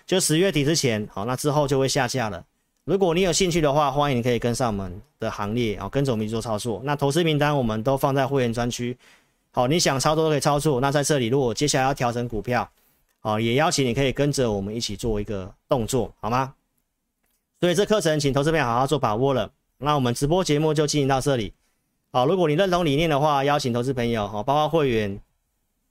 [0.06, 2.42] 就十月底之前，好，那之后就会下架了。
[2.84, 6.80] 如果你有兴趣的话，欢迎你可以跟上我们的行列，哦，跟着我们一做操作。
[6.84, 8.96] 那投资名单我们都放在会员专区，
[9.50, 10.80] 好，你想操作都可以操作。
[10.80, 12.66] 那在这里，如果接下来要调整股票，
[13.24, 16.52] 哦，也邀请你可以跟着我们一起做一个动作，好吗？
[17.58, 19.50] 所以这课程请投资朋友好好做把握了。
[19.78, 21.54] 那我们直播节目就进行到这里，
[22.12, 25.18] 好，如果你认同理念的话，邀请投资朋友，好，包括会员，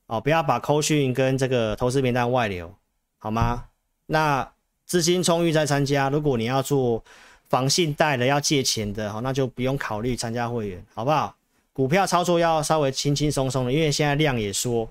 [0.05, 2.71] 哦，不要把扣讯跟这个投资名单外流，
[3.17, 3.65] 好吗？
[4.05, 4.47] 那
[4.85, 7.03] 资金充裕再参加，如果你要做
[7.49, 11.35] 房信贷的，要借钱的，好，那就不用考虑参加会员，好不好？
[11.73, 14.87] 股票操作要稍微轻轻松松的，因为现在量也说，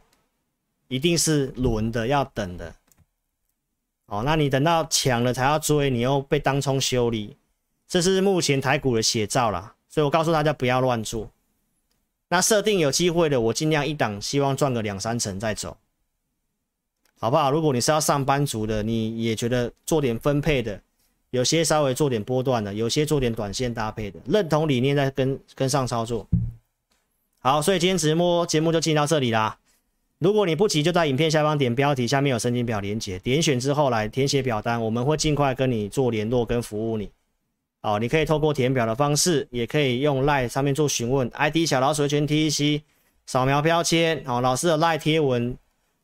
[0.93, 2.75] 一定是轮的，要等的。
[4.09, 7.35] 哦，那你等到抢了才要追，你又被当冲修理，
[7.89, 9.75] 这是目前台股的写照啦。
[9.89, 11.31] 所以我告诉大家不要乱做。
[12.29, 15.79] 那设定有机会的，我尽量一档，希望赚个两三成再走。
[17.19, 17.51] 好不好？
[17.51, 20.79] 如果你是要上班族的，你也觉得做点分配的，
[21.31, 26.29] 有些稍微做点波段的，有些做点短线搭配的，认同理念再跟跟上操作。
[27.39, 29.59] 好，所以今天直播节目就进到这里啦。
[30.23, 37.11] 如果你不急，就在影片下方点标题，下面有申请表连接，点选之后来填写表单，我们会尽快跟你做联络跟服务你。
[37.81, 42.83] 好，你可以透过填表的方式，也可以用 LINE 上面做询问，ID 小老鼠全 TEC，
[43.27, 45.59] 扫描标签，好，老师的 LINE 贴文。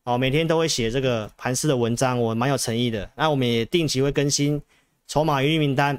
[0.05, 3.09] 好，每天都会写这个盘势的文章，我蛮有诚意的。
[3.14, 4.61] 那我们也定期会更新
[5.07, 5.97] 筹码余力名单。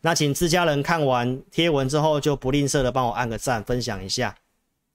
[0.00, 4.34] 那请自家人看完贴文之后，就不吝啬的帮我按个赞，分享一下，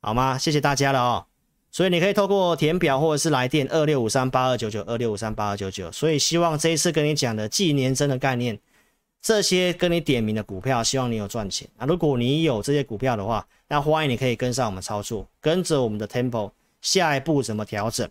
[0.01, 0.35] 好吗？
[0.35, 1.25] 谢谢大家了哦。
[1.73, 5.91] 所以你可以透过填表或者是来电二六五三八二九九二六五三八二九九。
[5.91, 8.59] 所以希望这一次跟你讲的纪年增的概念，
[9.23, 11.87] 这些跟你点名的股票，希望你有赚钱啊。
[11.87, 16.51] 如果你有这些股票的话，那欢迎你可以跟上我们操作，跟着我们的 Temple
[16.81, 18.07] 下一步怎么调整，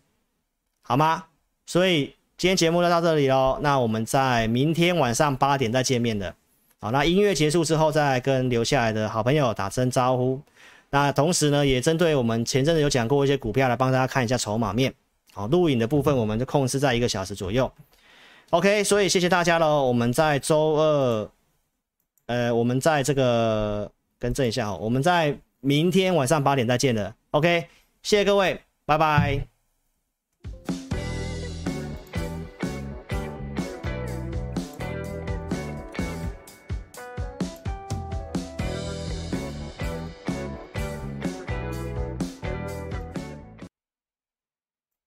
[0.82, 1.26] 好吗？
[1.64, 2.06] 所以
[2.36, 3.60] 今天节目就到这里喽。
[3.62, 6.34] 那我们在明天晚上八点再见面的。
[6.80, 10.40] 好，那音乐结束之后，再跟留下来的好朋友打声招呼。
[10.92, 14.92] 那同时呢，也针对我们前阵子有讲过一些股票来帮大家看一下筹码面。
[15.32, 17.72] 好，录影的部分我们就控制在一个小时左右。
[18.50, 19.82] OK，所以谢谢大家喽。
[19.84, 21.30] 我们在周二，
[22.26, 27.16] 呃，我们在这个更正一下哦，我们在明天晚上八点再见了。
[27.30, 27.66] OK，
[28.02, 29.51] 谢谢各位，拜拜。